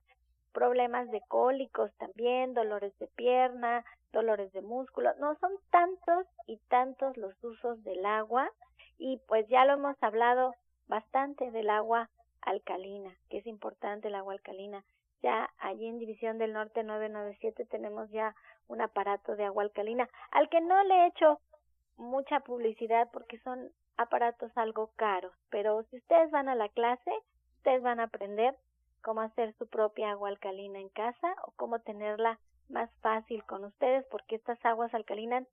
Problemas 0.53 1.09
de 1.11 1.21
cólicos 1.27 1.91
también, 1.97 2.53
dolores 2.53 2.97
de 2.99 3.07
pierna, 3.07 3.83
dolores 4.11 4.51
de 4.53 4.61
músculo. 4.61 5.11
No 5.19 5.35
son 5.39 5.51
tantos 5.71 6.27
y 6.47 6.57
tantos 6.69 7.17
los 7.17 7.35
usos 7.43 7.83
del 7.83 8.05
agua 8.05 8.51
y 8.99 9.17
pues 9.27 9.47
ya 9.47 9.65
lo 9.65 9.73
hemos 9.73 9.95
hablado 10.03 10.53
bastante 10.87 11.49
del 11.51 11.69
agua 11.69 12.09
alcalina, 12.41 13.15
que 13.29 13.39
es 13.39 13.47
importante 13.47 14.09
el 14.09 14.15
agua 14.15 14.33
alcalina. 14.33 14.83
Ya 15.21 15.49
allí 15.57 15.87
en 15.87 15.99
División 15.99 16.37
del 16.37 16.53
Norte 16.53 16.83
997 16.83 17.65
tenemos 17.65 18.09
ya 18.11 18.35
un 18.67 18.81
aparato 18.81 19.35
de 19.35 19.45
agua 19.45 19.63
alcalina, 19.63 20.07
al 20.31 20.49
que 20.49 20.61
no 20.61 20.83
le 20.83 20.93
he 20.93 21.07
hecho 21.07 21.39
mucha 21.97 22.41
publicidad 22.41 23.09
porque 23.11 23.39
son 23.39 23.71
aparatos 23.97 24.51
algo 24.55 24.91
caros, 24.95 25.33
pero 25.49 25.83
si 25.83 25.97
ustedes 25.97 26.31
van 26.31 26.47
a 26.47 26.55
la 26.55 26.69
clase, 26.69 27.11
ustedes 27.57 27.81
van 27.81 27.99
a 27.99 28.03
aprender 28.03 28.55
cómo 29.01 29.21
hacer 29.21 29.53
su 29.57 29.67
propia 29.67 30.11
agua 30.11 30.29
alcalina 30.29 30.79
en 30.79 30.89
casa 30.89 31.35
o 31.45 31.51
cómo 31.55 31.79
tenerla 31.79 32.39
más 32.69 32.89
fácil 33.01 33.43
con 33.45 33.65
ustedes 33.65 34.05
porque 34.11 34.35
estas 34.35 34.63
aguas 34.63 34.93
alcalinas 34.93 35.45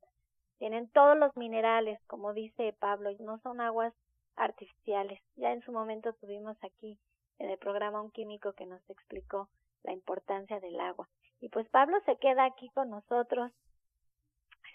tienen 0.58 0.88
todos 0.88 1.16
los 1.16 1.36
minerales, 1.36 2.00
como 2.06 2.32
dice 2.32 2.75
Pablo, 2.78 3.10
y 3.10 3.18
no 3.18 3.38
son 3.38 3.60
aguas 3.60 3.92
artificiales. 4.36 5.20
Ya 5.36 5.52
en 5.52 5.62
su 5.62 5.72
momento 5.72 6.12
tuvimos 6.14 6.56
aquí 6.62 6.98
en 7.38 7.50
el 7.50 7.58
programa 7.58 8.02
un 8.02 8.10
químico 8.10 8.52
que 8.52 8.66
nos 8.66 8.80
explicó 8.88 9.48
la 9.82 9.92
importancia 9.92 10.60
del 10.60 10.78
agua. 10.80 11.08
Y 11.40 11.48
pues 11.48 11.68
Pablo 11.68 11.98
se 12.06 12.16
queda 12.16 12.44
aquí 12.44 12.70
con 12.70 12.90
nosotros, 12.90 13.52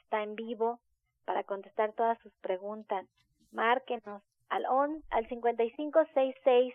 está 0.03 0.23
en 0.23 0.35
vivo 0.35 0.79
para 1.25 1.43
contestar 1.43 1.93
todas 1.93 2.19
sus 2.19 2.33
preguntas. 2.41 3.05
Márquenos 3.51 4.21
al 4.50 4.65
on, 4.65 5.03
al 5.09 5.27
5566 5.27 6.73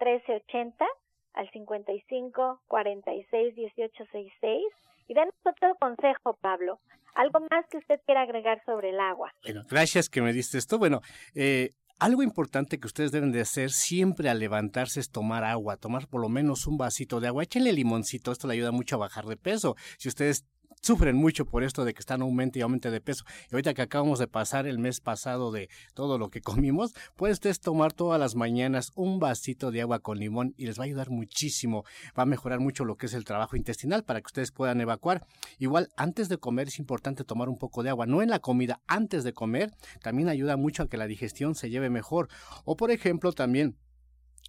1380, 0.00 0.86
al 1.34 1.50
55 1.50 2.60
46 2.66 3.56
1866 3.56 4.64
y 5.06 5.14
denos 5.14 5.34
otro 5.44 5.74
consejo, 5.76 6.34
Pablo. 6.40 6.80
Algo 7.14 7.40
más 7.50 7.64
que 7.70 7.78
usted 7.78 8.00
quiera 8.06 8.22
agregar 8.22 8.62
sobre 8.66 8.90
el 8.90 9.00
agua. 9.00 9.32
Bueno, 9.42 9.62
gracias 9.68 10.08
que 10.08 10.22
me 10.22 10.32
diste 10.32 10.58
esto. 10.58 10.78
Bueno, 10.78 11.00
eh, 11.34 11.70
algo 12.00 12.22
importante 12.22 12.78
que 12.78 12.86
ustedes 12.86 13.12
deben 13.12 13.30
de 13.30 13.40
hacer 13.40 13.70
siempre 13.70 14.28
al 14.28 14.40
levantarse 14.40 14.98
es 14.98 15.10
tomar 15.10 15.44
agua, 15.44 15.76
tomar 15.76 16.08
por 16.08 16.20
lo 16.20 16.28
menos 16.28 16.66
un 16.66 16.76
vasito 16.76 17.20
de 17.20 17.28
agua. 17.28 17.44
Échenle 17.44 17.72
limoncito, 17.72 18.32
esto 18.32 18.48
le 18.48 18.54
ayuda 18.54 18.72
mucho 18.72 18.96
a 18.96 18.98
bajar 18.98 19.26
de 19.26 19.36
peso. 19.36 19.76
Si 19.96 20.08
ustedes 20.08 20.44
sufren 20.84 21.16
mucho 21.16 21.46
por 21.46 21.64
esto 21.64 21.84
de 21.84 21.94
que 21.94 22.00
están 22.00 22.20
aumente 22.20 22.58
y 22.58 22.62
aumente 22.62 22.90
de 22.90 23.00
peso. 23.00 23.24
Y 23.50 23.54
ahorita 23.54 23.72
que 23.72 23.82
acabamos 23.82 24.18
de 24.18 24.28
pasar 24.28 24.66
el 24.66 24.78
mes 24.78 25.00
pasado 25.00 25.50
de 25.50 25.70
todo 25.94 26.18
lo 26.18 26.28
que 26.28 26.40
comimos, 26.42 26.94
ustedes 27.32 27.60
tomar 27.60 27.92
todas 27.92 28.20
las 28.20 28.34
mañanas 28.34 28.92
un 28.94 29.18
vasito 29.18 29.70
de 29.70 29.80
agua 29.80 30.00
con 30.00 30.18
limón 30.18 30.54
y 30.58 30.66
les 30.66 30.78
va 30.78 30.82
a 30.82 30.86
ayudar 30.86 31.08
muchísimo. 31.08 31.84
Va 32.18 32.24
a 32.24 32.26
mejorar 32.26 32.60
mucho 32.60 32.84
lo 32.84 32.96
que 32.96 33.06
es 33.06 33.14
el 33.14 33.24
trabajo 33.24 33.56
intestinal 33.56 34.04
para 34.04 34.20
que 34.20 34.26
ustedes 34.26 34.52
puedan 34.52 34.80
evacuar. 34.80 35.26
Igual, 35.58 35.88
antes 35.96 36.28
de 36.28 36.36
comer 36.36 36.68
es 36.68 36.78
importante 36.78 37.24
tomar 37.24 37.48
un 37.48 37.56
poco 37.56 37.82
de 37.82 37.88
agua, 37.88 38.04
no 38.04 38.20
en 38.20 38.28
la 38.28 38.40
comida, 38.40 38.82
antes 38.86 39.24
de 39.24 39.32
comer, 39.32 39.70
también 40.02 40.28
ayuda 40.28 40.56
mucho 40.56 40.82
a 40.82 40.88
que 40.88 40.98
la 40.98 41.06
digestión 41.06 41.54
se 41.54 41.70
lleve 41.70 41.88
mejor. 41.88 42.28
O 42.64 42.76
por 42.76 42.90
ejemplo, 42.90 43.32
también 43.32 43.76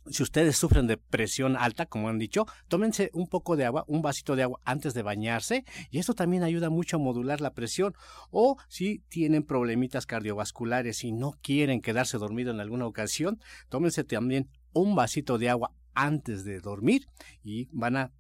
si 0.10 0.24
ustedes 0.24 0.58
sufren 0.58 0.88
de 0.88 0.98
presión 0.98 1.56
alta, 1.58 1.86
como 1.86 2.10
han 2.10 2.20
dicho, 2.20 2.46
tómense 2.68 3.10
un 3.14 3.28
poco 3.28 3.56
de 3.56 3.66
agua, 3.66 3.86
un 3.88 4.02
vasito 4.02 4.36
de 4.36 4.44
agua 4.44 4.60
antes 4.64 4.94
de 4.94 5.02
bañarse 5.02 5.66
y 5.90 6.00
esto 6.00 6.14
también 6.14 6.44
ayuda 6.44 6.70
mucho 6.70 6.98
a 6.98 7.00
modular 7.00 7.42
la 7.42 7.54
presión. 7.54 7.94
O 8.30 8.58
si 8.68 9.00
tienen 9.10 9.44
problemitas 9.44 10.06
cardiovasculares 10.06 11.04
y 11.04 11.12
no 11.12 11.34
quieren 11.42 11.82
quedarse 11.82 12.18
dormido 12.18 12.52
en 12.52 12.60
alguna 12.60 12.86
ocasión, 12.88 13.40
tómense 13.70 14.04
también 14.04 14.50
un 14.74 14.96
vasito 14.96 15.38
de 15.38 15.50
agua 15.50 15.72
antes 15.94 16.44
de 16.44 16.60
dormir 16.60 17.08
y 17.44 17.70
van 17.72 17.96
a 17.98 18.12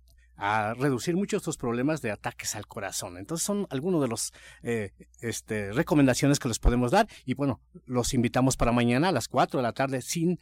reducir 0.77 1.15
mucho 1.15 1.38
estos 1.38 1.58
problemas 1.58 2.01
de 2.01 2.12
ataques 2.12 2.56
al 2.56 2.68
corazón. 2.68 3.18
Entonces 3.18 3.46
son 3.46 3.68
algunos 3.70 4.01
de 4.01 4.08
los 4.08 4.34
eh, 4.63 4.92
este, 5.22 5.72
recomendaciones 5.72 6.39
que 6.39 6.48
les 6.48 6.60
podemos 6.60 6.92
dar 6.92 7.08
y 7.25 7.36
bueno, 7.36 7.62
los 7.86 8.13
invitamos 8.13 8.58
para 8.58 8.72
mañana 8.72 9.10
a 9.10 9.12
las 9.12 9.27
4 9.27 9.60
de 9.60 9.63
la 9.63 9.74
tarde 9.74 10.01
sin 10.01 10.39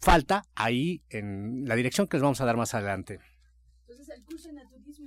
falta 0.00 0.44
ahí 0.54 1.02
en 1.10 1.66
la 1.66 1.74
dirección 1.74 2.06
que 2.06 2.16
les 2.16 2.22
vamos 2.22 2.40
a 2.40 2.44
dar 2.44 2.56
más 2.56 2.74
adelante. 2.74 3.20
Entonces, 3.82 4.08
el 4.10 4.24
curso 4.24 4.48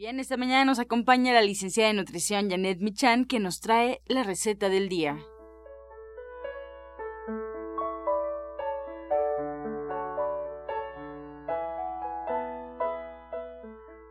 bien, 0.00 0.18
esta 0.18 0.38
mañana 0.38 0.64
nos 0.64 0.78
acompaña 0.78 1.34
la 1.34 1.42
licenciada 1.42 1.90
de 1.90 1.94
nutrición 1.94 2.48
Janet 2.48 2.78
Michan 2.80 3.26
que 3.26 3.38
nos 3.38 3.60
trae 3.60 4.00
la 4.06 4.22
receta 4.22 4.70
del 4.70 4.88
día. 4.88 5.18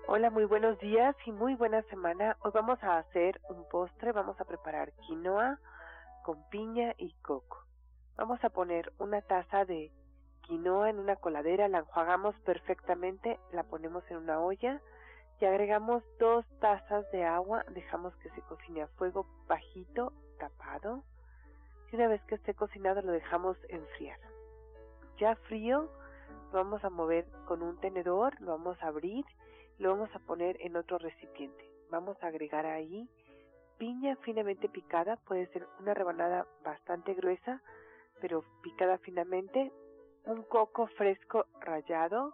Hola, 0.07 0.29
muy 0.29 0.45
buenos 0.45 0.77
días 0.77 1.15
y 1.25 1.31
muy 1.31 1.55
buena 1.55 1.81
semana. 1.89 2.37
Hoy 2.41 2.51
vamos 2.53 2.77
a 2.83 2.99
hacer 2.99 3.41
un 3.49 3.67
postre, 3.67 4.11
vamos 4.11 4.39
a 4.39 4.45
preparar 4.45 4.93
quinoa 5.07 5.57
con 6.23 6.37
piña 6.51 6.93
y 6.99 7.15
coco. 7.23 7.65
Vamos 8.15 8.37
a 8.43 8.51
poner 8.51 8.93
una 8.99 9.23
taza 9.23 9.65
de 9.65 9.91
quinoa 10.41 10.91
en 10.91 10.99
una 10.99 11.15
coladera, 11.15 11.67
la 11.67 11.79
enjuagamos 11.79 12.35
perfectamente, 12.41 13.39
la 13.51 13.63
ponemos 13.63 14.03
en 14.11 14.17
una 14.17 14.39
olla, 14.39 14.79
y 15.39 15.45
agregamos 15.45 16.03
dos 16.19 16.45
tazas 16.59 17.09
de 17.11 17.23
agua, 17.23 17.63
dejamos 17.69 18.13
que 18.17 18.29
se 18.31 18.41
cocine 18.41 18.81
a 18.81 18.87
fuego 18.87 19.25
bajito, 19.47 20.11
tapado, 20.37 21.03
y 21.91 21.95
una 21.95 22.07
vez 22.07 22.21
que 22.23 22.35
esté 22.35 22.53
cocinado 22.53 23.01
lo 23.01 23.11
dejamos 23.11 23.57
enfriar. 23.69 24.19
Ya 25.17 25.35
frío, 25.35 25.89
lo 26.51 26.63
vamos 26.63 26.83
a 26.83 26.89
mover 26.89 27.25
con 27.45 27.61
un 27.61 27.79
tenedor, 27.79 28.39
lo 28.41 28.51
vamos 28.51 28.81
a 28.83 28.87
abrir, 28.87 29.25
lo 29.77 29.91
vamos 29.91 30.09
a 30.13 30.19
poner 30.19 30.57
en 30.61 30.75
otro 30.75 30.97
recipiente. 30.97 31.69
Vamos 31.89 32.21
a 32.21 32.27
agregar 32.27 32.65
ahí 32.65 33.09
piña 33.77 34.17
finamente 34.17 34.67
picada, 34.67 35.15
puede 35.15 35.47
ser 35.47 35.65
una 35.79 35.93
rebanada 35.93 36.45
bastante 36.65 37.13
gruesa, 37.13 37.61
pero 38.19 38.43
picada 38.61 38.97
finamente, 38.97 39.71
un 40.25 40.43
coco 40.43 40.87
fresco 40.87 41.45
rallado 41.61 42.33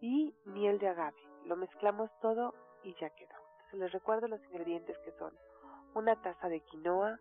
y 0.00 0.34
miel 0.44 0.78
de 0.78 0.88
agave 0.88 1.28
lo 1.48 1.56
mezclamos 1.56 2.10
todo 2.20 2.54
y 2.84 2.94
ya 3.00 3.10
quedó. 3.10 3.34
Entonces 3.56 3.80
les 3.80 3.92
recuerdo 3.92 4.28
los 4.28 4.44
ingredientes 4.44 4.96
que 4.98 5.12
son 5.12 5.32
una 5.94 6.14
taza 6.16 6.48
de 6.48 6.60
quinoa, 6.60 7.18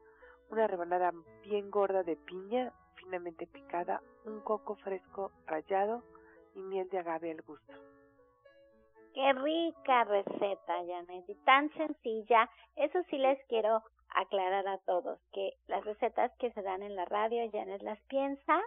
una 0.50 0.68
rebanada 0.68 1.12
bien 1.42 1.72
gorda 1.72 2.04
de 2.04 2.18
piña 2.18 2.74
finamente 2.96 3.48
picada, 3.48 4.02
un 4.26 4.42
coco 4.42 4.76
fresco 4.76 5.32
rallado 5.46 6.04
y 6.56 6.62
miel 6.62 6.90
de 6.90 7.00
agave 7.00 7.32
al 7.32 7.42
gusto. 7.42 7.74
Qué 9.14 9.34
rica 9.34 10.04
receta, 10.04 10.74
Janet, 10.86 11.28
y 11.28 11.36
tan 11.44 11.72
sencilla. 11.74 12.50
Eso 12.76 13.00
sí 13.10 13.18
les 13.18 13.44
quiero 13.48 13.82
aclarar 14.10 14.68
a 14.68 14.78
todos, 14.80 15.20
que 15.32 15.54
las 15.68 15.84
recetas 15.86 16.32
que 16.38 16.52
se 16.52 16.62
dan 16.62 16.84
en 16.84 16.96
la 16.96 17.06
radio, 17.06 17.50
Janet 17.52 17.82
las 17.82 18.00
piensa 18.04 18.62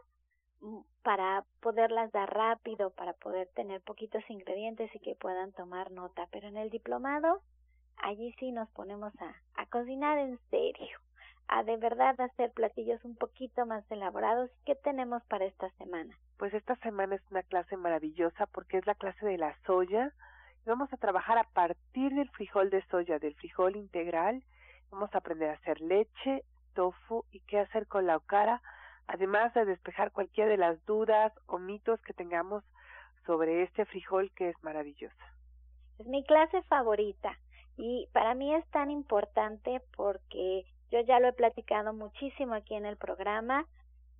para 1.03 1.45
poderlas 1.61 2.13
dar 2.13 2.33
rápido, 2.33 2.91
para 2.91 3.13
poder 3.15 3.49
tener 3.55 3.81
poquitos 3.81 4.23
ingredientes 4.29 4.95
y 4.95 5.01
que 5.01 5.15
puedan 5.15 5.53
tomar 5.53 5.91
nota. 5.91 6.27
Pero 6.31 6.49
en 6.49 6.57
el 6.57 6.71
diplomado, 6.71 7.41
allí 7.97 8.33
sí 8.39 8.53
nos 8.53 8.69
ponemos 8.71 9.13
a, 9.21 9.35
a 9.61 9.67
cocinar 9.67 10.19
en 10.19 10.39
serio, 10.51 10.99
a 11.49 11.63
de 11.63 11.77
verdad 11.77 12.21
hacer 12.21 12.53
platillos 12.53 13.05
un 13.05 13.17
poquito 13.17 13.65
más 13.67 13.85
elaborados. 13.91 14.51
¿Qué 14.67 14.75
tenemos 14.75 15.23
para 15.25 15.47
esta 15.47 15.71
semana? 15.71 16.15
Pues 16.37 16.53
esta 16.55 16.77
semana 16.77 17.17
es 17.17 17.23
una 17.31 17.43
clase 17.43 17.77
maravillosa 17.77 18.47
porque 18.47 18.79
es 18.79 18.87
la 18.87 18.95
clase 18.95 19.25
de 19.27 19.39
la 19.39 19.57
soya. 19.67 20.13
Vamos 20.67 20.93
a 20.93 20.99
trabajar 20.99 21.39
a 21.39 21.45
partir 21.45 22.13
del 22.15 22.29
frijol 22.31 22.71
de 22.71 22.85
soya, 22.89 23.19
del 23.19 23.35
frijol 23.35 23.77
integral. 23.77 24.45
Vamos 24.91 25.15
a 25.15 25.19
aprender 25.19 25.51
a 25.51 25.55
hacer 25.55 25.81
leche, 25.81 26.45
tofu 26.75 27.25
y 27.33 27.41
qué 27.41 27.61
hacer 27.61 27.87
con 27.87 28.07
la 28.07 28.17
okara 28.17 28.61
además 29.13 29.53
de 29.55 29.65
despejar 29.65 30.13
cualquiera 30.13 30.49
de 30.49 30.57
las 30.57 30.85
dudas 30.87 31.33
o 31.47 31.59
mitos 31.59 32.01
que 32.03 32.13
tengamos 32.13 32.63
sobre 33.27 33.65
este 33.65 33.85
frijol 33.85 34.31
que 34.37 34.51
es 34.51 34.63
maravilloso. 34.63 35.17
Es 35.99 36.07
mi 36.07 36.25
clase 36.25 36.63
favorita 36.63 37.37
y 37.77 38.09
para 38.13 38.35
mí 38.35 38.55
es 38.55 38.65
tan 38.71 38.91
importante 38.91 39.83
porque 39.97 40.65
yo 40.93 41.01
ya 41.01 41.19
lo 41.19 41.29
he 41.29 41.33
platicado 41.33 41.93
muchísimo 41.93 42.55
aquí 42.55 42.75
en 42.75 42.87
el 42.87 42.97
programa. 42.97 43.67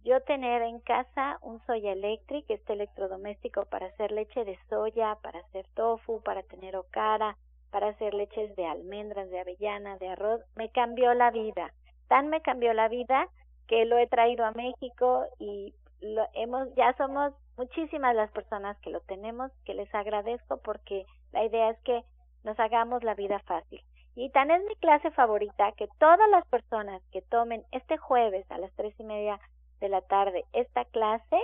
Yo 0.03 0.21
tener 0.23 0.63
en 0.63 0.81
casa 0.81 1.39
un 1.41 1.65
soya 1.67 1.93
electric, 1.93 2.49
este 2.49 2.73
electrodoméstico 2.73 3.67
para 3.67 3.87
hacer 3.87 4.11
leche 4.11 4.45
de 4.45 4.59
soya, 4.69 5.17
para 5.23 5.41
hacer 5.41 5.67
tofu, 5.75 6.21
para 6.23 6.43
tener 6.43 6.75
okara, 6.75 7.37
para 7.71 7.89
hacer 7.89 8.13
leches 8.15 8.57
de 8.57 8.67
almendras, 8.67 9.31
de 9.31 9.41
avellana, 9.41 9.99
de 9.99 10.09
arroz, 10.09 10.41
me 10.57 10.71
cambió 10.71 11.15
la 11.15 11.31
vida. 11.31 11.73
Tan 12.09 12.29
me 12.29 12.41
cambió 12.41 12.73
la 12.73 12.89
vida 12.89 13.29
que 13.71 13.85
lo 13.85 13.97
he 13.99 14.09
traído 14.09 14.45
a 14.45 14.51
México 14.51 15.25
y 15.39 15.73
lo 16.01 16.27
hemos 16.35 16.75
ya 16.75 16.93
somos 16.97 17.33
muchísimas 17.57 18.17
las 18.17 18.29
personas 18.33 18.77
que 18.81 18.91
lo 18.91 19.01
tenemos, 19.03 19.53
que 19.65 19.75
les 19.75 19.95
agradezco 19.95 20.57
porque 20.57 21.07
la 21.31 21.45
idea 21.45 21.71
es 21.71 21.79
que 21.85 22.03
nos 22.43 22.59
hagamos 22.59 23.05
la 23.05 23.15
vida 23.15 23.39
fácil. 23.47 23.81
Y 24.17 24.29
tan 24.31 24.51
es 24.51 24.65
mi 24.65 24.75
clase 24.77 25.13
favorita 25.13 25.71
que 25.77 25.87
todas 26.01 26.29
las 26.31 26.45
personas 26.49 27.01
que 27.13 27.23
tomen 27.23 27.63
este 27.71 27.97
jueves 27.97 28.45
a 28.51 28.59
las 28.59 28.73
tres 28.73 28.93
y 28.99 29.05
media 29.05 29.39
de 29.79 29.89
la 29.89 30.01
tarde 30.01 30.45
esta 30.53 30.85
clase 30.87 31.39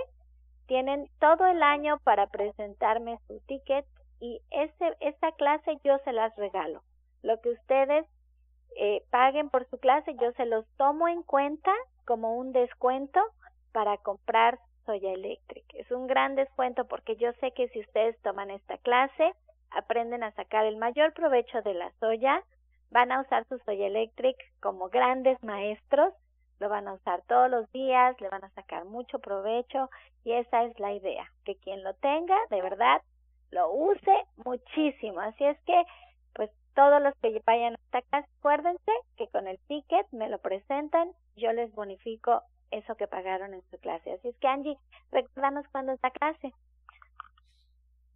tienen 0.65 1.09
todo 1.21 1.47
el 1.47 1.63
año 1.63 1.97
para 2.03 2.27
presentarme 2.27 3.19
su 3.27 3.39
ticket 3.47 3.85
y 4.19 4.41
ese, 4.51 4.97
esta 4.99 5.31
clase 5.31 5.77
yo 5.85 5.97
se 5.99 6.11
las 6.11 6.35
regalo. 6.35 6.81
Lo 7.23 7.39
que 7.39 7.51
ustedes 7.51 8.05
eh, 8.75 9.01
paguen 9.11 9.49
por 9.49 9.65
su 9.69 9.77
clase, 9.77 10.13
yo 10.19 10.33
se 10.33 10.45
los 10.45 10.67
tomo 10.75 11.07
en 11.07 11.23
cuenta 11.23 11.71
como 12.07 12.37
un 12.37 12.53
descuento 12.53 13.19
para 13.73 13.97
comprar 13.97 14.57
Soya 14.85 15.11
Electric. 15.11 15.65
Es 15.75 15.91
un 15.91 16.07
gran 16.07 16.35
descuento 16.35 16.85
porque 16.85 17.17
yo 17.17 17.33
sé 17.33 17.51
que 17.51 17.67
si 17.67 17.81
ustedes 17.81 18.17
toman 18.21 18.49
esta 18.49 18.77
clase, 18.77 19.33
aprenden 19.69 20.23
a 20.23 20.31
sacar 20.31 20.65
el 20.65 20.77
mayor 20.77 21.13
provecho 21.13 21.61
de 21.61 21.73
la 21.73 21.91
soya, 21.99 22.41
van 22.89 23.11
a 23.11 23.21
usar 23.21 23.45
su 23.49 23.59
Soya 23.59 23.87
Electric 23.87 24.37
como 24.61 24.87
grandes 24.87 25.37
maestros, 25.43 26.13
lo 26.59 26.69
van 26.69 26.87
a 26.87 26.93
usar 26.93 27.21
todos 27.27 27.51
los 27.51 27.69
días, 27.73 28.19
le 28.21 28.29
van 28.29 28.45
a 28.45 28.49
sacar 28.51 28.85
mucho 28.85 29.19
provecho 29.19 29.89
y 30.23 30.31
esa 30.31 30.63
es 30.63 30.79
la 30.79 30.93
idea, 30.93 31.29
que 31.43 31.57
quien 31.57 31.83
lo 31.83 31.93
tenga, 31.95 32.37
de 32.49 32.61
verdad, 32.61 33.01
lo 33.51 33.69
use 33.71 34.25
muchísimo. 34.45 35.19
Así 35.19 35.43
es 35.43 35.59
que, 35.65 35.83
pues 36.33 36.49
todos 36.73 37.01
los 37.01 37.13
que 37.15 37.41
vayan 37.45 37.75
acuérdense 38.11 38.91
que 39.15 39.27
con 39.29 39.47
el 39.47 39.59
ticket 39.67 40.07
me 40.11 40.29
lo 40.29 40.39
presentan 40.39 41.11
yo 41.35 41.51
les 41.53 41.73
bonifico 41.73 42.43
eso 42.71 42.95
que 42.95 43.07
pagaron 43.07 43.53
en 43.53 43.61
su 43.71 43.77
clase. 43.77 44.13
Así 44.13 44.27
es 44.29 44.35
que 44.37 44.47
Angie, 44.47 44.77
recuérdanos 45.11 45.65
cuándo 45.71 45.93
es 45.93 45.99
la 46.03 46.11
clase. 46.11 46.53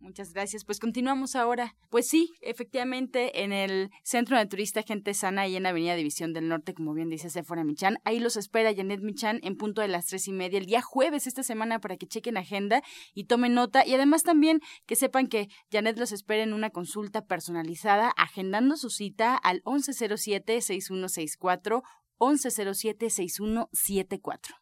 Muchas 0.01 0.33
gracias. 0.33 0.65
Pues 0.65 0.79
continuamos 0.79 1.35
ahora. 1.35 1.75
Pues 1.89 2.07
sí, 2.07 2.31
efectivamente, 2.41 3.43
en 3.43 3.53
el 3.53 3.91
Centro 4.03 4.35
de 4.37 4.47
Turista 4.47 4.81
Gente 4.81 5.13
Sana 5.13 5.47
y 5.47 5.55
en 5.55 5.67
Avenida 5.67 5.95
División 5.95 6.33
del 6.33 6.49
Norte, 6.49 6.73
como 6.73 6.95
bien 6.95 7.09
dice 7.09 7.29
Sephora 7.29 7.63
Michan. 7.63 7.99
Ahí 8.03 8.19
los 8.19 8.35
espera 8.35 8.73
Janet 8.75 9.01
Michan 9.01 9.39
en 9.43 9.57
punto 9.57 9.81
de 9.81 9.87
las 9.87 10.07
tres 10.07 10.27
y 10.27 10.33
media 10.33 10.57
el 10.57 10.65
día 10.65 10.81
jueves 10.81 11.27
esta 11.27 11.43
semana 11.43 11.77
para 11.79 11.97
que 11.97 12.07
chequen 12.07 12.37
agenda 12.37 12.81
y 13.13 13.25
tomen 13.25 13.53
nota. 13.53 13.85
Y 13.85 13.93
además 13.93 14.23
también 14.23 14.61
que 14.87 14.95
sepan 14.95 15.27
que 15.27 15.49
Janet 15.71 15.99
los 15.99 16.11
espera 16.11 16.41
en 16.41 16.53
una 16.53 16.71
consulta 16.71 17.25
personalizada, 17.25 18.09
agendando 18.09 18.77
su 18.77 18.89
cita 18.89 19.35
al 19.35 19.61
1107-6164 19.63 21.83
1107-6174. 22.21 24.61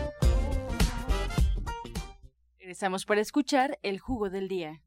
Regresamos 2.71 3.05
para 3.05 3.19
escuchar 3.19 3.77
el 3.83 3.99
jugo 3.99 4.29
del 4.29 4.47
día. 4.47 4.81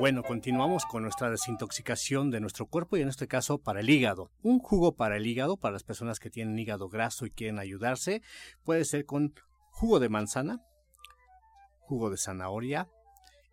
Bueno, 0.00 0.24
continuamos 0.24 0.84
con 0.84 1.04
nuestra 1.04 1.30
desintoxicación 1.30 2.32
de 2.32 2.40
nuestro 2.40 2.66
cuerpo 2.66 2.96
y 2.96 3.02
en 3.02 3.08
este 3.08 3.28
caso 3.28 3.58
para 3.58 3.78
el 3.78 3.88
hígado. 3.88 4.32
Un 4.42 4.58
jugo 4.58 4.96
para 4.96 5.18
el 5.18 5.24
hígado, 5.24 5.56
para 5.56 5.74
las 5.74 5.84
personas 5.84 6.18
que 6.18 6.30
tienen 6.30 6.58
hígado 6.58 6.88
graso 6.88 7.26
y 7.26 7.30
quieren 7.30 7.60
ayudarse, 7.60 8.22
puede 8.64 8.84
ser 8.86 9.04
con 9.06 9.34
jugo 9.70 10.00
de 10.00 10.08
manzana, 10.08 10.58
jugo 11.78 12.10
de 12.10 12.16
zanahoria 12.16 12.88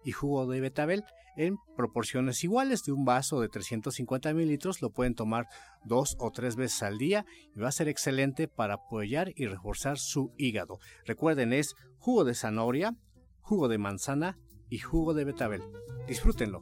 y 0.04 0.14
jugo 0.14 0.48
de 0.48 0.62
betabel 0.62 1.04
en 1.40 1.58
proporciones 1.78 2.44
iguales 2.44 2.84
de 2.84 2.92
un 2.92 3.06
vaso 3.06 3.40
de 3.40 3.48
350 3.48 4.34
mililitros. 4.34 4.82
Lo 4.82 4.92
pueden 4.92 5.16
tomar 5.16 5.48
dos 5.86 6.18
o 6.20 6.32
tres 6.32 6.58
veces 6.58 6.84
al 6.84 6.98
día 6.98 7.26
y 7.56 7.60
va 7.60 7.70
a 7.70 7.72
ser 7.72 7.88
excelente 7.88 8.50
para 8.50 8.76
apoyar 8.76 9.32
y 9.36 9.48
reforzar 9.48 9.98
su 9.98 10.34
hígado. 10.38 10.80
Recuerden, 11.06 11.54
es 11.54 11.76
jugo 11.98 12.26
de 12.26 12.36
zanahoria, 12.36 12.94
jugo 13.42 13.70
de 13.70 13.78
manzana 13.78 14.38
y 14.70 14.80
jugo 14.80 15.14
de 15.14 15.24
betabel. 15.24 15.64
Disfrútenlo. 16.08 16.62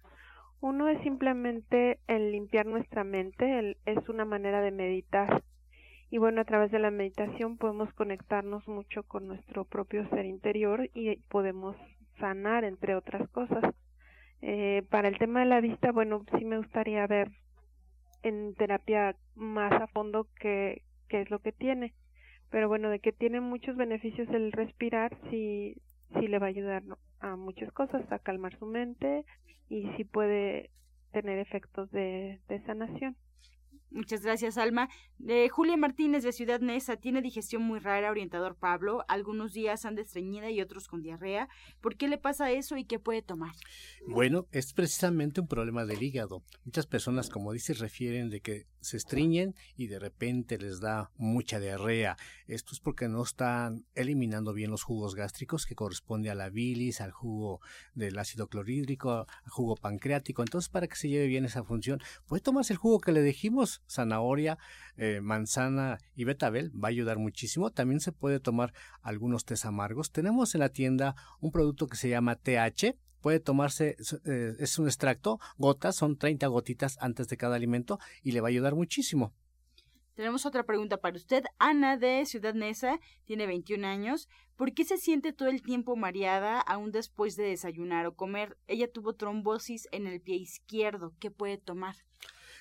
Uno 0.61 0.88
es 0.88 1.00
simplemente 1.02 1.98
el 2.07 2.31
limpiar 2.31 2.66
nuestra 2.66 3.02
mente, 3.02 3.76
es 3.85 4.09
una 4.09 4.24
manera 4.24 4.61
de 4.61 4.70
meditar. 4.70 5.42
Y 6.11 6.18
bueno, 6.18 6.40
a 6.40 6.44
través 6.44 6.70
de 6.70 6.78
la 6.78 6.92
meditación 6.92 7.59
podemos 7.59 7.92
conectarnos 7.94 8.66
mucho 8.68 9.02
con 9.02 9.26
nuestro 9.26 9.64
propio 9.64 10.09
ser 10.11 10.24
interior 10.24 10.88
y 10.94 11.16
podemos 11.28 11.76
sanar, 12.20 12.62
entre 12.64 12.94
otras 12.94 13.28
cosas. 13.31 13.74
Eh, 14.40 14.85
para 14.88 15.09
el 15.09 15.18
tema 15.18 15.40
de 15.40 15.46
la 15.46 15.61
vista, 15.61 15.90
bueno, 15.90 16.24
sí 16.38 16.44
me 16.44 16.59
gustaría 16.59 17.07
ver 17.09 17.31
en 18.22 18.54
terapia 18.54 19.16
más 19.35 19.72
a 19.72 19.88
fondo 19.88 20.28
qué, 20.40 20.83
qué 21.09 21.22
es 21.22 21.31
lo 21.31 21.40
que 21.40 21.50
tiene 21.50 21.92
pero 22.50 22.68
bueno, 22.68 22.90
de 22.90 23.00
que 23.00 23.12
tiene 23.12 23.40
muchos 23.40 23.76
beneficios 23.76 24.28
el 24.30 24.52
respirar, 24.52 25.16
sí, 25.30 25.76
sí 26.18 26.28
le 26.28 26.38
va 26.38 26.46
a 26.46 26.50
ayudar 26.50 26.82
a 27.20 27.37
muchas 27.37 27.72
cosas, 27.72 28.11
a 28.11 28.18
calmar 28.18 28.58
su 28.58 28.66
mente 28.66 29.24
y 29.68 29.88
sí 29.96 30.04
puede 30.04 30.70
tener 31.12 31.38
efectos 31.38 31.90
de, 31.90 32.40
de 32.48 32.61
sanación. 32.64 33.16
Muchas 33.90 34.22
gracias, 34.22 34.59
Alma. 34.59 34.88
Eh, 35.27 35.48
Julia 35.48 35.77
Martínez 35.77 36.22
de 36.22 36.33
Ciudad 36.33 36.61
Neza 36.61 36.96
tiene 36.96 37.22
digestión 37.22 37.62
muy 37.62 37.79
rara, 37.79 38.11
orientador 38.11 38.55
Pablo. 38.55 39.05
Algunos 39.09 39.53
días 39.53 39.85
anda 39.85 40.03
estreñida 40.03 40.51
y 40.51 40.61
otros 40.61 40.88
con 40.88 41.03
diarrea. 41.03 41.48
¿Por 41.81 41.96
qué 41.96 42.07
le 42.09 42.18
pasa 42.18 42.51
eso 42.51 42.77
y 42.77 42.85
qué 42.85 42.98
puede 42.98 43.22
tomar? 43.22 43.53
Bueno, 44.07 44.46
es 44.53 44.72
precisamente 44.74 45.40
un 45.40 45.48
problema 45.48 45.87
del 45.87 46.03
hígado. 46.03 46.42
Muchas 46.64 46.87
personas, 46.87 47.31
como 47.31 47.53
dices, 47.53 47.79
refieren 47.79 48.31
de 48.31 48.40
que 48.40 48.66
se 48.81 48.96
estreñen 48.96 49.55
y 49.77 49.88
de 49.88 49.98
repente 49.98 50.59
les 50.59 50.81
da 50.81 51.11
mucha 51.16 51.59
diarrea. 51.59 52.16
Esto 52.46 52.72
es 52.72 52.81
porque 52.81 53.09
no 53.09 53.22
están 53.22 53.87
eliminando 53.94 54.53
bien 54.53 54.70
los 54.70 54.83
jugos 54.83 55.14
gástricos 55.14 55.66
que 55.66 55.74
corresponde 55.74 56.31
a 56.31 56.35
la 56.35 56.48
bilis, 56.48 57.01
al 57.01 57.11
jugo 57.11 57.61
del 57.94 58.18
ácido 58.18 58.48
clorhídrico, 58.48 59.27
al 59.44 59.51
jugo 59.51 59.77
pancreático. 59.77 60.42
Entonces, 60.42 60.68
para 60.68 60.87
que 60.87 60.96
se 60.96 61.09
lleve 61.09 61.27
bien 61.27 61.44
esa 61.44 61.64
función, 61.64 62.01
puede 62.27 62.42
tomarse 62.42 62.72
el 62.72 62.79
jugo 62.79 63.01
que 63.01 63.12
le 63.12 63.22
dijimos, 63.22 63.77
zanahoria, 63.88 64.58
eh, 64.96 65.20
manzana 65.20 65.98
y 66.14 66.24
betabel, 66.24 66.72
va 66.72 66.88
a 66.88 66.90
ayudar 66.90 67.18
muchísimo. 67.18 67.70
También 67.70 68.00
se 68.00 68.12
puede 68.12 68.40
tomar 68.40 68.72
algunos 69.02 69.44
tés 69.44 69.64
amargos. 69.64 70.10
Tenemos 70.10 70.54
en 70.54 70.60
la 70.60 70.68
tienda 70.70 71.14
un 71.40 71.50
producto 71.50 71.86
que 71.86 71.96
se 71.96 72.08
llama 72.08 72.36
TH, 72.36 72.96
puede 73.20 73.40
tomarse, 73.40 73.96
eh, 74.24 74.56
es 74.58 74.78
un 74.78 74.86
extracto, 74.86 75.40
gotas, 75.56 75.96
son 75.96 76.16
30 76.16 76.46
gotitas 76.46 76.96
antes 77.00 77.28
de 77.28 77.36
cada 77.36 77.56
alimento 77.56 77.98
y 78.22 78.32
le 78.32 78.40
va 78.40 78.48
a 78.48 78.50
ayudar 78.50 78.74
muchísimo. 78.74 79.32
Tenemos 80.18 80.46
otra 80.46 80.64
pregunta 80.64 80.96
para 80.96 81.14
usted. 81.14 81.44
Ana 81.60 81.96
de 81.96 82.26
Ciudad 82.26 82.52
Neza 82.52 82.98
tiene 83.24 83.46
21 83.46 83.86
años. 83.86 84.28
¿Por 84.56 84.74
qué 84.74 84.84
se 84.84 84.96
siente 84.96 85.32
todo 85.32 85.48
el 85.48 85.62
tiempo 85.62 85.94
mareada 85.94 86.60
aún 86.60 86.90
después 86.90 87.36
de 87.36 87.44
desayunar 87.44 88.04
o 88.06 88.16
comer? 88.16 88.58
Ella 88.66 88.90
tuvo 88.90 89.12
trombosis 89.12 89.86
en 89.92 90.08
el 90.08 90.20
pie 90.20 90.34
izquierdo. 90.34 91.14
¿Qué 91.20 91.30
puede 91.30 91.56
tomar? 91.56 91.94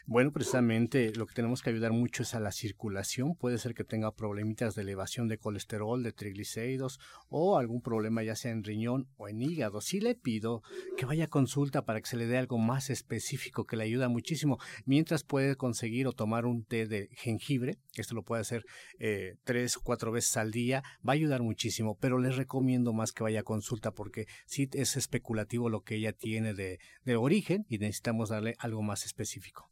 Bueno, 0.10 0.32
precisamente 0.32 1.12
lo 1.16 1.28
que 1.28 1.34
tenemos 1.34 1.62
que 1.62 1.70
ayudar 1.70 1.92
mucho 1.92 2.24
es 2.24 2.34
a 2.34 2.40
la 2.40 2.54
circulación. 2.54 3.36
Puede 3.36 3.58
ser 3.58 3.74
que 3.74 3.84
tenga 3.84 4.16
problemitas 4.16 4.74
de 4.74 4.84
elevación 4.84 5.28
de 5.28 5.38
colesterol, 5.38 6.02
de 6.02 6.14
triglicéridos 6.14 7.02
o 7.28 7.58
algún 7.58 7.82
problema 7.82 8.24
ya 8.24 8.38
sea 8.38 8.54
en 8.54 8.64
riñón 8.64 9.10
o 9.18 9.28
en 9.28 9.42
hígado. 9.42 9.82
Sí 9.82 10.00
le 10.00 10.16
pido 10.16 10.62
que 10.96 11.06
vaya 11.06 11.26
a 11.26 11.28
consulta 11.28 11.84
para 11.84 12.00
que 12.00 12.08
se 12.08 12.16
le 12.16 12.26
dé 12.26 12.38
algo 12.38 12.58
más 12.58 12.90
específico 12.90 13.66
que 13.66 13.76
le 13.76 13.84
ayuda 13.84 14.08
muchísimo. 14.08 14.60
Mientras 14.86 15.26
puede 15.26 15.58
conseguir 15.58 16.08
o 16.08 16.14
tomar 16.14 16.46
un 16.46 16.64
té 16.64 16.88
de 16.88 17.10
jengibre, 17.12 17.78
esto 17.98 18.16
lo 18.16 18.24
puede 18.24 18.44
hacer 18.44 18.64
eh, 19.00 19.36
tres 19.44 19.76
o 19.76 19.82
cuatro 19.82 20.14
veces 20.14 20.38
al 20.38 20.52
día, 20.52 20.84
va 21.06 21.12
a 21.12 21.16
ayudar 21.16 21.42
muchísimo. 21.42 21.98
Pero 22.00 22.18
les 22.18 22.38
recomiendo 22.38 22.94
más 22.94 23.12
que 23.12 23.24
vaya 23.24 23.42
a 23.42 23.44
consulta 23.44 23.92
porque 23.92 24.26
sí 24.46 24.70
es 24.72 24.96
especulativo 24.96 25.70
lo 25.70 25.82
que 25.82 25.96
ella 25.96 26.14
tiene 26.14 26.54
de, 26.54 26.80
de 27.04 27.18
origen 27.18 27.66
y 27.68 27.78
necesitamos 27.78 28.30
darle 28.30 28.56
algo 28.60 28.82
más 28.82 29.06
específico. 29.06 29.70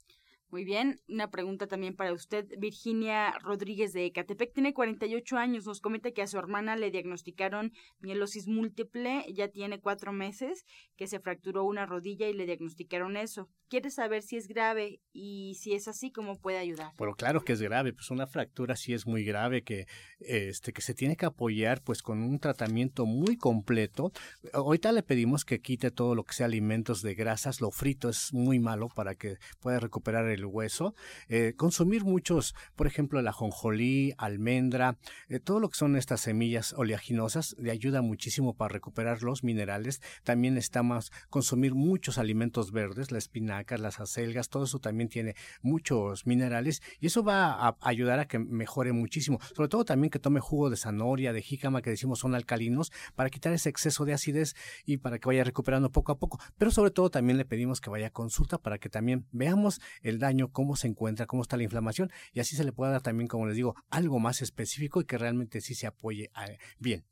Muy 0.56 0.64
bien, 0.64 1.02
una 1.10 1.30
pregunta 1.32 1.68
también 1.68 1.98
para 1.98 2.14
usted. 2.14 2.48
Virginia 2.58 3.34
Rodríguez 3.44 3.92
de 3.92 4.06
Ecatepec 4.06 4.54
tiene 4.54 4.74
48 4.74 5.36
años. 5.36 5.66
Nos 5.66 5.82
comenta 5.82 6.12
que 6.12 6.22
a 6.22 6.28
su 6.28 6.38
hermana 6.38 6.78
le 6.78 6.92
diagnosticaron 6.92 7.74
mielosis 8.00 8.48
múltiple, 8.48 9.26
ya 9.34 9.50
tiene 9.50 9.82
cuatro 9.82 10.14
meses, 10.14 10.64
que 10.96 11.08
se 11.08 11.20
fracturó 11.20 11.66
una 11.66 11.86
rodilla 11.86 12.30
y 12.30 12.34
le 12.34 12.46
diagnosticaron 12.46 13.18
eso. 13.18 13.50
Quiere 13.68 13.90
saber 13.90 14.22
si 14.24 14.38
es 14.38 14.48
grave 14.48 15.02
y 15.12 15.56
si 15.56 15.74
es 15.74 15.90
así, 15.90 16.10
cómo 16.10 16.40
puede 16.40 16.60
ayudar. 16.60 16.94
Bueno, 16.96 17.16
claro 17.16 17.44
que 17.44 17.52
es 17.52 17.62
grave, 17.62 17.92
pues 17.92 18.10
una 18.10 18.26
fractura 18.26 18.78
sí 18.78 18.94
es 18.94 19.06
muy 19.06 19.26
grave 19.26 19.62
que, 19.62 19.88
este, 20.20 20.72
que 20.72 20.82
se 20.82 20.94
tiene 20.94 21.18
que 21.18 21.26
apoyar 21.26 21.82
pues 21.82 22.02
con 22.02 22.22
un 22.22 22.40
tratamiento 22.40 23.06
muy 23.06 23.36
completo. 23.36 24.14
Ahorita 24.54 24.94
le 24.94 25.04
pedimos 25.04 25.44
que 25.44 25.60
quite 25.60 25.92
todo 25.92 26.16
lo 26.16 26.24
que 26.24 26.34
sea 26.34 26.46
alimentos 26.46 27.02
de 27.02 27.14
grasas, 27.14 27.60
lo 27.60 27.72
frito 27.72 28.08
es 28.08 28.32
muy 28.32 28.60
malo 28.60 28.88
para 28.88 29.16
que 29.16 29.36
pueda 29.60 29.82
recuperar 29.82 30.30
el 30.30 30.45
hueso. 30.46 30.96
Eh, 31.28 31.54
consumir 31.56 32.04
muchos, 32.04 32.56
por 32.76 32.88
ejemplo, 32.88 33.20
el 33.20 33.28
ajonjolí, 33.28 34.14
almendra, 34.18 34.98
eh, 35.30 35.40
todo 35.40 35.60
lo 35.60 35.70
que 35.70 35.78
son 35.78 35.96
estas 35.96 36.22
semillas 36.22 36.74
oleaginosas 36.74 37.56
le 37.60 37.72
ayuda 37.72 38.02
muchísimo 38.02 38.56
para 38.56 38.74
recuperar 38.74 39.24
los 39.24 39.44
minerales. 39.44 40.02
También 40.24 40.58
estamos 40.58 41.12
consumir 41.30 41.76
muchos 41.76 42.18
alimentos 42.18 42.72
verdes, 42.72 43.12
la 43.12 43.18
espinaca, 43.18 43.78
las 43.78 44.00
acelgas, 44.00 44.50
todo 44.50 44.66
eso 44.66 44.80
también 44.80 45.10
tiene 45.10 45.36
muchos 45.62 46.26
minerales 46.26 46.82
y 47.00 47.08
eso 47.08 47.24
va 47.24 47.54
a 47.54 47.78
ayudar 47.82 48.20
a 48.20 48.28
que 48.28 48.40
mejore 48.40 48.94
muchísimo. 48.94 49.40
Sobre 49.56 49.70
todo 49.70 49.86
también 49.86 50.10
que 50.12 50.20
tome 50.20 50.40
jugo 50.40 50.70
de 50.70 50.78
zanahoria, 50.78 51.34
de 51.34 51.42
jícama, 51.42 51.82
que 51.82 51.90
decimos 51.90 52.20
son 52.20 52.36
alcalinos, 52.36 52.92
para 53.16 53.30
quitar 53.30 53.54
ese 53.54 53.70
exceso 53.70 54.06
de 54.06 54.14
acidez 54.14 54.56
y 54.86 54.98
para 54.98 55.20
que 55.20 55.28
vaya 55.28 55.44
recuperando 55.44 55.92
poco 55.92 56.12
a 56.12 56.18
poco. 56.18 56.40
Pero 56.58 56.72
sobre 56.72 56.92
todo 56.92 57.10
también 57.10 57.38
le 57.38 57.46
pedimos 57.46 57.82
que 57.82 57.90
vaya 57.90 58.08
a 58.08 58.12
consulta 58.12 58.58
para 58.58 58.78
que 58.78 58.90
también 58.90 59.26
veamos 59.32 59.82
el 60.02 60.20
daño, 60.26 60.52
cómo 60.52 60.76
se 60.76 60.88
encuentra, 60.88 61.26
cómo 61.26 61.42
está 61.42 61.58
la 61.58 61.64
inflamación 61.64 62.12
y 62.34 62.40
así 62.40 62.56
se 62.56 62.64
le 62.64 62.72
pueda 62.72 62.92
dar 62.92 63.02
también, 63.02 63.28
como 63.28 63.48
les 63.48 63.56
digo, 63.56 63.76
algo 63.90 64.20
más 64.20 64.42
específico 64.42 65.02
y 65.02 65.06
que 65.06 65.18
realmente 65.18 65.62
sí 65.62 65.76
se 65.76 65.88
apoye 65.88 66.32
eh, 66.48 66.58
bien. 66.80 67.06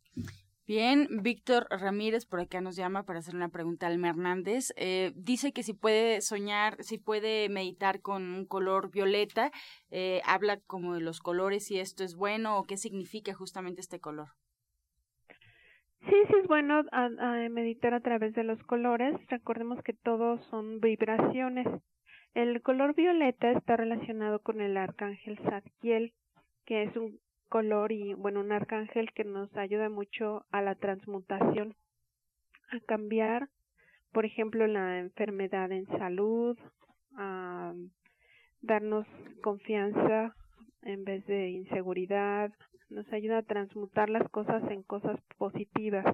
Bien, 0.66 1.10
Víctor 1.22 1.68
Ramírez 1.70 2.26
por 2.26 2.40
acá 2.40 2.62
nos 2.62 2.78
llama 2.78 3.04
para 3.04 3.20
hacer 3.20 3.36
una 3.36 3.50
pregunta 3.50 3.86
a 3.86 3.90
Alma 3.90 4.10
Hernández. 4.10 4.72
Eh, 4.78 5.12
dice 5.16 5.52
que 5.52 5.62
si 5.62 5.74
puede 5.74 6.22
soñar, 6.22 6.82
si 6.82 6.98
puede 6.98 7.50
meditar 7.50 8.00
con 8.00 8.24
un 8.24 8.46
color 8.46 8.90
violeta, 8.90 9.52
eh, 9.92 10.22
habla 10.26 10.62
como 10.62 10.94
de 10.94 11.02
los 11.02 11.20
colores, 11.20 11.66
si 11.66 11.80
esto 11.80 12.06
es 12.06 12.16
bueno 12.16 12.58
o 12.58 12.64
qué 12.64 12.78
significa 12.78 13.34
justamente 13.34 13.82
este 13.82 14.00
color. 14.00 14.30
Sí, 16.10 16.16
sí 16.28 16.34
es 16.42 16.48
bueno 16.48 16.84
a, 16.92 17.10
meditar 17.50 17.94
a 17.94 18.02
través 18.02 18.34
de 18.34 18.44
los 18.44 18.62
colores. 18.64 19.16
Recordemos 19.30 19.82
que 19.84 19.94
todos 19.94 20.46
son 20.50 20.80
vibraciones. 20.82 21.68
El 22.34 22.64
color 22.64 22.96
violeta 22.96 23.52
está 23.52 23.78
relacionado 23.78 24.40
con 24.40 24.60
el 24.60 24.76
arcángel 24.76 25.38
Zadkiel, 25.38 26.14
que 26.66 26.82
es 26.84 26.96
un 26.96 27.20
color 27.48 27.92
y, 27.92 28.16
bueno, 28.16 28.40
un 28.40 28.52
arcángel 28.52 29.12
que 29.14 29.24
nos 29.24 29.56
ayuda 29.56 29.90
mucho 29.90 30.44
a 30.50 30.64
la 30.64 30.74
transmutación, 30.74 31.76
a 32.72 32.80
cambiar, 32.80 33.50
por 34.12 34.26
ejemplo, 34.26 34.66
la 34.66 34.98
enfermedad 34.98 35.72
en 35.72 35.86
salud, 36.00 36.58
a 37.16 37.74
darnos 38.62 39.06
confianza 39.44 40.36
en 40.82 41.04
vez 41.04 41.24
de 41.28 41.50
inseguridad, 41.50 42.52
nos 42.90 43.12
ayuda 43.14 43.40
a 43.40 43.44
transmutar 43.44 44.10
las 44.10 44.28
cosas 44.30 44.64
en 44.72 44.82
cosas 44.82 45.20
positivas, 45.38 46.06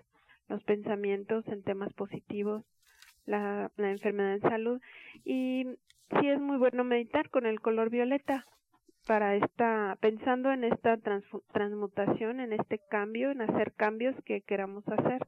los 0.49 0.62
pensamientos 0.65 1.47
en 1.47 1.63
temas 1.63 1.93
positivos, 1.93 2.65
la, 3.25 3.71
la 3.77 3.91
enfermedad 3.91 4.34
en 4.34 4.41
salud. 4.41 4.82
Y 5.23 5.65
sí 6.10 6.28
es 6.30 6.39
muy 6.39 6.58
bueno 6.58 6.84
meditar 6.84 7.30
con 7.30 7.45
el 7.45 7.60
color 7.60 7.89
violeta 7.89 8.45
para 9.08 9.36
esta 9.36 9.98
pensando 10.02 10.52
en 10.52 10.63
esta 10.63 10.98
transmutación, 11.52 12.39
en 12.39 12.54
este 12.54 12.80
cambio, 12.89 13.32
en 13.32 13.41
hacer 13.41 13.74
cambios 13.74 14.15
que 14.26 14.41
queramos 14.41 14.84
hacer. 14.88 15.28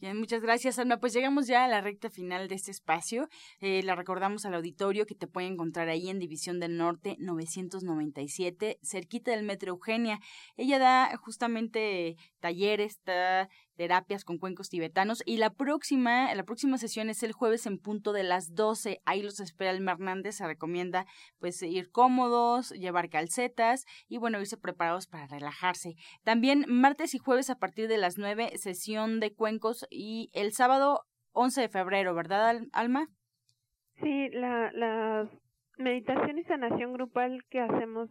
Bien, 0.00 0.16
muchas 0.16 0.42
gracias, 0.42 0.78
Alma. 0.78 0.98
Pues 1.00 1.12
llegamos 1.12 1.48
ya 1.48 1.64
a 1.64 1.68
la 1.68 1.80
recta 1.80 2.08
final 2.08 2.46
de 2.46 2.54
este 2.54 2.70
espacio. 2.70 3.28
Eh, 3.58 3.82
la 3.82 3.96
recordamos 3.96 4.44
al 4.44 4.54
auditorio 4.54 5.06
que 5.06 5.16
te 5.16 5.26
puede 5.26 5.48
encontrar 5.48 5.88
ahí 5.88 6.08
en 6.08 6.20
División 6.20 6.60
del 6.60 6.76
Norte 6.76 7.16
997, 7.18 8.78
cerquita 8.80 9.32
del 9.32 9.42
Metro 9.42 9.72
Eugenia. 9.72 10.20
Ella 10.56 10.78
da 10.78 11.16
justamente 11.16 12.14
talleres, 12.38 13.02
da 13.04 13.48
terapias 13.78 14.24
con 14.24 14.38
cuencos 14.38 14.68
tibetanos 14.68 15.22
y 15.24 15.36
la 15.36 15.50
próxima, 15.50 16.34
la 16.34 16.42
próxima 16.42 16.78
sesión 16.78 17.08
es 17.10 17.22
el 17.22 17.32
jueves 17.32 17.64
en 17.64 17.78
punto 17.78 18.12
de 18.12 18.24
las 18.24 18.56
12. 18.56 19.00
Ahí 19.06 19.22
los 19.22 19.38
espera 19.38 19.70
el 19.70 19.88
Hernández, 19.88 20.34
se 20.34 20.46
recomienda 20.46 21.06
pues 21.38 21.62
ir 21.62 21.90
cómodos, 21.92 22.70
llevar 22.72 23.08
calcetas 23.08 23.86
y 24.08 24.18
bueno, 24.18 24.40
irse 24.40 24.56
preparados 24.56 25.06
para 25.06 25.28
relajarse. 25.28 25.94
También 26.24 26.64
martes 26.68 27.14
y 27.14 27.18
jueves 27.18 27.50
a 27.50 27.58
partir 27.58 27.86
de 27.86 27.98
las 27.98 28.18
9 28.18 28.58
sesión 28.58 29.20
de 29.20 29.32
cuencos 29.32 29.86
y 29.90 30.28
el 30.34 30.52
sábado 30.52 31.04
11 31.32 31.60
de 31.60 31.68
febrero, 31.68 32.14
¿verdad, 32.14 32.60
Alma? 32.72 33.06
Sí, 34.02 34.28
la, 34.30 34.72
la 34.72 35.30
meditación 35.78 36.38
y 36.38 36.42
sanación 36.44 36.92
grupal 36.94 37.44
que 37.48 37.60
hacemos 37.60 38.10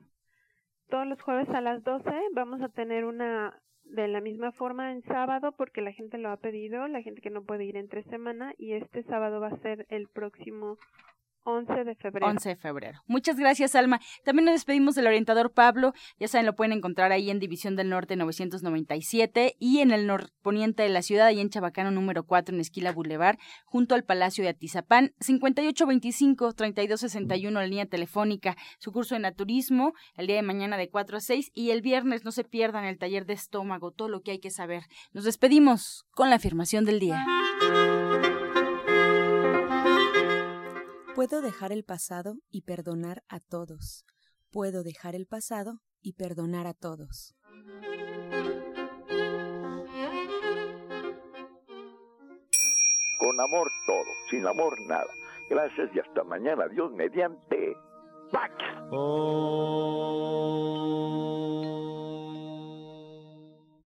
todos 0.87 1.05
los 1.05 1.21
jueves 1.21 1.49
a 1.49 1.59
las 1.59 1.83
12 1.83 2.09
vamos 2.33 2.61
a 2.61 2.69
tener 2.69 3.03
una 3.03 3.61
de 3.89 4.07
la 4.07 4.21
misma 4.21 4.51
forma 4.51 4.91
en 4.91 5.03
sábado 5.03 5.53
porque 5.53 5.81
la 5.81 5.91
gente 5.91 6.17
lo 6.17 6.29
ha 6.29 6.37
pedido, 6.37 6.87
la 6.87 7.01
gente 7.01 7.21
que 7.21 7.29
no 7.29 7.43
puede 7.43 7.65
ir 7.65 7.77
entre 7.77 8.03
semana 8.03 8.53
y 8.57 8.73
este 8.73 9.03
sábado 9.03 9.39
va 9.39 9.47
a 9.47 9.61
ser 9.61 9.85
el 9.89 10.07
próximo 10.07 10.77
11 11.47 11.85
de 11.85 11.95
febrero. 11.95 12.27
11 12.27 12.49
de 12.49 12.55
febrero. 12.57 13.01
Muchas 13.07 13.37
gracias, 13.37 13.73
Alma. 13.73 14.01
También 14.25 14.43
nos 14.45 14.55
despedimos 14.55 14.95
del 14.95 15.07
orientador 15.07 15.53
Pablo. 15.53 15.93
Ya 16.19 16.27
saben, 16.27 16.45
lo 16.45 16.55
pueden 16.55 16.73
encontrar 16.73 17.13
ahí 17.13 17.29
en 17.29 17.39
División 17.39 17.77
del 17.77 17.87
Norte 17.87 18.17
997 18.17 19.55
y 19.57 19.79
en 19.79 19.91
el 19.91 20.07
norponiente 20.07 20.83
de 20.83 20.89
la 20.89 21.01
ciudad, 21.01 21.27
ahí 21.27 21.39
en 21.39 21.49
Chabacano 21.49 21.91
número 21.91 22.25
4 22.25 22.53
en 22.53 22.59
Esquila 22.59 22.91
Boulevard, 22.91 23.37
junto 23.63 23.95
al 23.95 24.03
Palacio 24.03 24.43
de 24.43 24.49
Atizapán. 24.49 25.13
5825-3261, 25.21 27.51
la 27.51 27.65
línea 27.65 27.85
telefónica. 27.85 28.57
Su 28.77 28.91
curso 28.91 29.15
de 29.15 29.21
naturismo 29.21 29.93
el 30.15 30.27
día 30.27 30.35
de 30.35 30.41
mañana 30.41 30.75
de 30.75 30.89
4 30.89 31.15
a 31.15 31.21
6 31.21 31.51
y 31.53 31.71
el 31.71 31.81
viernes 31.81 32.25
no 32.25 32.33
se 32.33 32.43
pierdan 32.43 32.83
el 32.83 32.97
taller 32.97 33.25
de 33.25 33.31
estómago, 33.33 33.91
todo 33.91 34.09
lo 34.09 34.19
que 34.21 34.31
hay 34.31 34.39
que 34.39 34.51
saber. 34.51 34.83
Nos 35.13 35.23
despedimos 35.23 36.05
con 36.11 36.29
la 36.29 36.35
afirmación 36.35 36.83
del 36.83 36.99
día. 36.99 37.25
Puedo 41.17 41.41
dejar 41.41 41.71
el 41.71 41.83
pasado 41.83 42.35
y 42.51 42.61
perdonar 42.61 43.23
a 43.27 43.39
todos. 43.39 44.05
Puedo 44.51 44.83
dejar 44.83 45.15
el 45.15 45.25
pasado 45.25 45.79
y 45.99 46.13
perdonar 46.13 46.67
a 46.67 46.75
todos. 46.75 47.33
Con 53.19 53.41
amor 53.41 53.67
todo, 53.87 54.05
sin 54.29 54.45
amor 54.45 54.79
nada. 54.81 55.09
Gracias 55.49 55.89
y 55.95 55.99
hasta 55.99 56.23
mañana. 56.23 56.67
Dios 56.67 56.91
mediante. 56.91 57.75
¡Pax! 58.31 58.53
Oh. 58.91 59.97